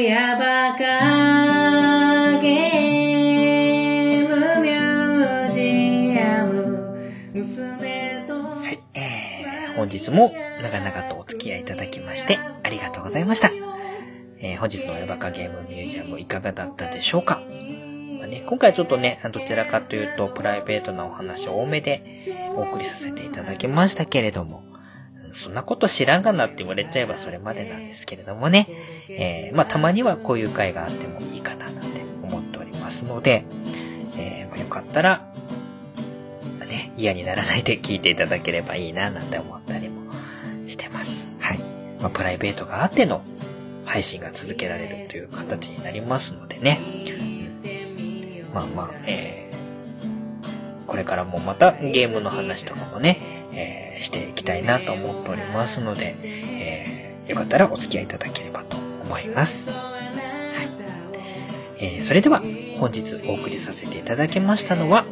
[0.04, 10.34] 親バカゲームミュージアム娘とはい、えー、本日も
[10.64, 13.52] 長々とお付き合いいただきましてありがとうございました。
[14.40, 17.40] えー、本日の親バカゲームミュージアムいかがだったでしょうか？
[18.18, 22.18] まあね、今回ちょっとね、どちらかというとプライベートなお話多めで
[22.56, 24.64] お送りさせていただきましたけれども、
[25.34, 28.68] そんなこと知らんがなって言われちゃえばそれまでなんですけれどもね。
[29.10, 33.46] えー、まあ、たまにはこういう会があってもいいかななんて思っておりますので、
[34.18, 35.32] えー、まあ、よかったら、
[36.68, 40.12] ね、嫌にならないで聞いていただければいいななんて思ったりも
[40.68, 41.28] してます。
[41.40, 41.60] はい。
[42.02, 43.22] まあ、プライベートがあっての
[43.86, 46.80] 配信が続けられるという形になりますのでね。
[47.16, 59.74] うん、まあまあ、えー、これからもまたゲームの話とかもね、えー、していきたいなと思っておりますので、えー、よかったらお付き合いいただければと思います。
[59.74, 59.80] は
[61.80, 61.84] い。
[61.84, 62.42] えー、それでは、
[62.80, 65.06] 本日お送りさせていただきましたのは、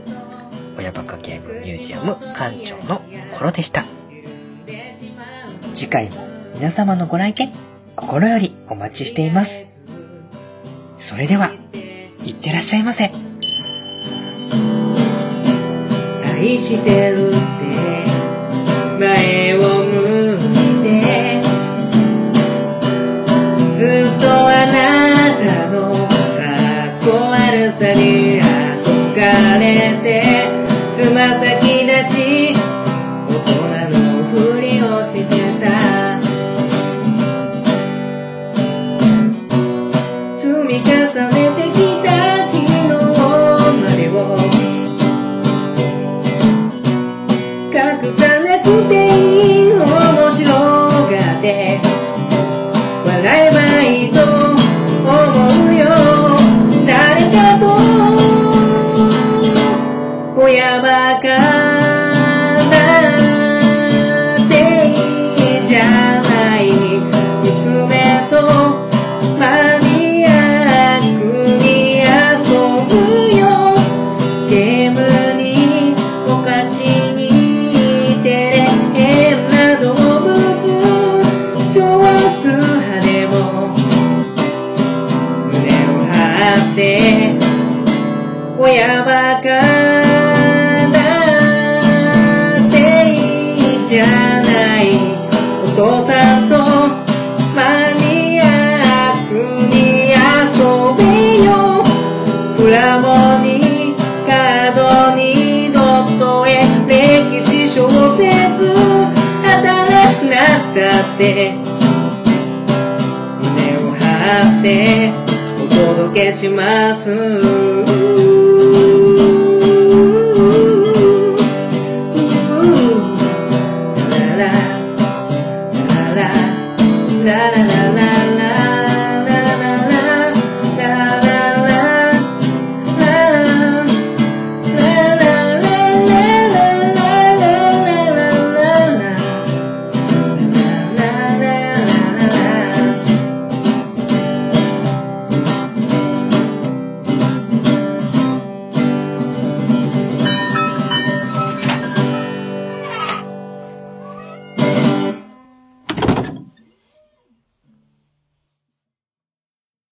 [0.77, 3.01] 親バカゲームミュージアム館長の
[3.33, 3.83] コロでした。
[5.73, 6.15] 次回も
[6.55, 7.51] 皆様のご来店、
[7.95, 9.67] 心よりお待ちしています。
[10.97, 11.51] それでは、
[12.25, 13.11] いってらっしゃいませ。
[16.39, 17.38] 愛してる
[18.99, 19.38] っ